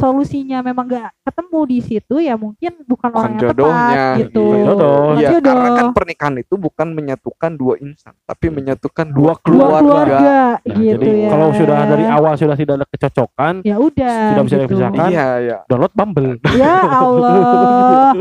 solusinya 0.04 0.60
memang 0.60 0.84
gak 0.86 1.16
ketemu 1.22 1.60
di 1.64 1.78
situ 1.80 2.14
ya 2.18 2.36
mungkin 2.36 2.72
bukan, 2.84 2.92
Bukan 3.04 3.10
orang 3.14 3.32
yang 3.32 3.42
jodohnya, 3.42 3.88
tepat 3.88 4.18
gitu 4.20 4.44
Bukan 4.44 4.60
jodoh. 4.62 5.04
Iya, 5.14 5.28
jodoh. 5.30 5.44
karena 5.46 5.68
kan 5.72 5.86
pernikahan 5.90 6.34
itu 6.36 6.54
bukan 6.54 6.88
menyatukan 6.90 7.50
dua 7.54 7.74
insan, 7.78 8.12
tapi 8.22 8.46
menyatukan 8.48 9.06
Dua 9.08 9.32
dua 9.32 9.40
dua 9.40 9.66
keluarga. 9.80 9.80
keluarga 9.80 10.36
Nah, 10.60 10.76
gitu 10.76 11.00
jadi 11.00 11.08
ya 11.16 11.28
kalau 11.30 11.48
sudah 11.50 11.78
dari 11.86 12.04
awal 12.04 12.32
sudah 12.34 12.52
tidak 12.54 12.74
ada 12.76 12.86
kecocokan, 12.86 13.54
ya 13.62 13.76
udah 13.76 14.16
Tidak 14.28 14.44
bisa 14.44 14.56
gitu. 14.56 14.64
dipisahkan. 14.66 15.08
Iya, 15.08 15.28
iya. 15.40 15.58
download 15.64 15.94
Bumble. 15.94 16.30
ya 16.52 16.74
Allah 16.84 18.12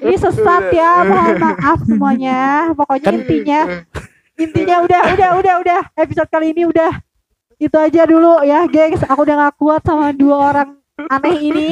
ini 0.00 0.16
sesat 0.16 0.64
ya 0.70 0.90
mohon 1.04 1.36
maaf 1.36 1.78
semuanya 1.84 2.40
pokoknya 2.72 3.04
Kan- 3.04 3.18
intinya 3.18 3.60
intinya 4.42 4.76
udah 4.80 5.00
udah 5.12 5.30
udah 5.36 5.54
udah 5.60 5.80
episode 5.96 6.26
kali 6.26 6.50
ini 6.50 6.64
udah 6.64 6.90
itu 7.56 7.74
aja 7.74 8.02
dulu 8.04 8.38
ya 8.40 8.64
gengs 8.66 9.02
aku 9.02 9.20
udah 9.20 9.36
gak 9.44 9.56
kuat 9.56 9.82
sama 9.82 10.10
dua 10.10 10.36
orang 10.48 10.77
aneh 11.06 11.36
ini 11.38 11.68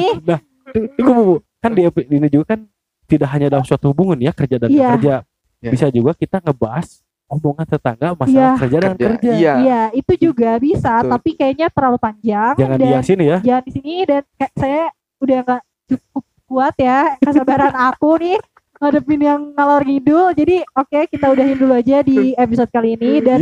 Tunggu, 0.95 1.13
Bu. 1.17 1.35
kan 1.57 1.71
di 1.71 1.81
ini 2.07 2.27
juga 2.27 2.55
kan 2.55 2.59
tidak 3.03 3.29
hanya 3.31 3.47
dalam 3.49 3.63
suatu 3.63 3.91
hubungan 3.91 4.19
ya 4.19 4.31
kerja 4.31 4.55
dan 4.57 4.67
Iya. 4.67 4.77
nggak 4.77 4.93
kerja. 4.99 5.15
Iya. 5.57 5.71
Bisa 5.71 5.87
juga 5.89 6.11
kita 6.11 6.37
ngebahas 6.37 6.87
omongan 7.27 7.65
tetangga 7.65 8.07
masalah 8.13 8.35
Iya. 8.35 8.59
kerja 8.59 8.77
dan 8.77 8.91
Kerja, 8.93 9.07
kerja. 9.09 9.31
Iya. 9.31 9.53
Iya, 9.57 9.81
itu 9.93 10.13
juga 10.21 10.49
bisa, 10.57 10.93
Betul. 10.97 11.11
tapi 11.11 11.29
kayaknya 11.33 11.67
terlalu 11.67 11.97
panjang 11.97 12.53
Jangan 12.55 12.77
dan 12.77 12.87
di 12.93 13.03
sini 13.03 13.23
ya. 13.25 13.37
jangan 13.41 13.63
di 13.63 13.71
sini 13.71 13.93
dan 14.03 14.21
kayak 14.33 14.53
saya 14.53 14.83
udah 15.17 15.39
nggak 15.41 15.61
cukup 15.87 16.23
kuat 16.47 16.75
ya 16.77 16.99
kesabaran 17.19 17.73
aku 17.91 18.09
nih 18.17 18.37
ngadepin 18.77 19.21
yang 19.21 19.41
ngalor 19.51 19.81
ngidul. 19.81 20.27
Jadi 20.31 20.55
oke 20.69 20.99
kita 21.09 21.25
udahin 21.27 21.57
dulu 21.57 21.73
aja 21.73 21.97
di 21.99 22.35
episode 22.35 22.69
kali 22.69 22.93
ini 22.93 23.19
dan 23.19 23.39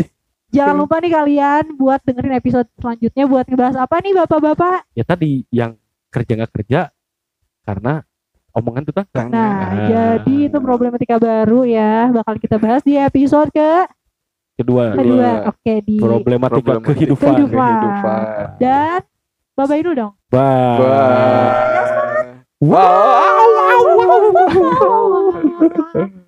jangan 0.56 0.76
lupa 0.80 0.96
nih 0.98 1.12
kalian 1.12 1.64
buat 1.76 2.00
dengerin 2.02 2.34
episode 2.34 2.68
selanjutnya 2.80 3.24
buat 3.28 3.46
ngebahas 3.46 3.76
apa 3.78 3.96
nih 4.00 4.14
bapak-bapak. 4.16 4.88
Ya 4.96 5.04
tadi 5.04 5.44
yang 5.52 5.76
kerja 6.08 6.32
nggak 6.40 6.54
kerja 6.56 6.80
karena 7.62 8.08
omongan 8.56 8.88
tetangga. 8.88 9.28
Nah, 9.28 9.52
Ah. 9.52 9.72
jadi 9.92 10.36
itu 10.48 10.58
problematika 10.64 11.20
baru 11.20 11.68
ya 11.68 12.08
bakal 12.10 12.40
kita 12.40 12.56
bahas 12.56 12.80
di 12.82 12.96
episode 12.96 13.52
ke 13.52 13.92
Kedua, 14.56 14.96
kedua. 14.96 15.52
Oke 15.52 15.84
di 15.84 16.00
problematika 16.00 16.80
Problematika 16.80 16.96
kehidupan. 16.96 17.36
Kehidupan. 17.36 17.76
Kehidupan. 17.76 18.24
dan 18.56 19.00
bapak 19.52 19.76
itu 19.84 19.92
dong. 19.92 20.14
Bye. 20.32 20.80
Bye. 20.80 21.52
Wow. 22.64 23.44
Wow. 24.56 26.16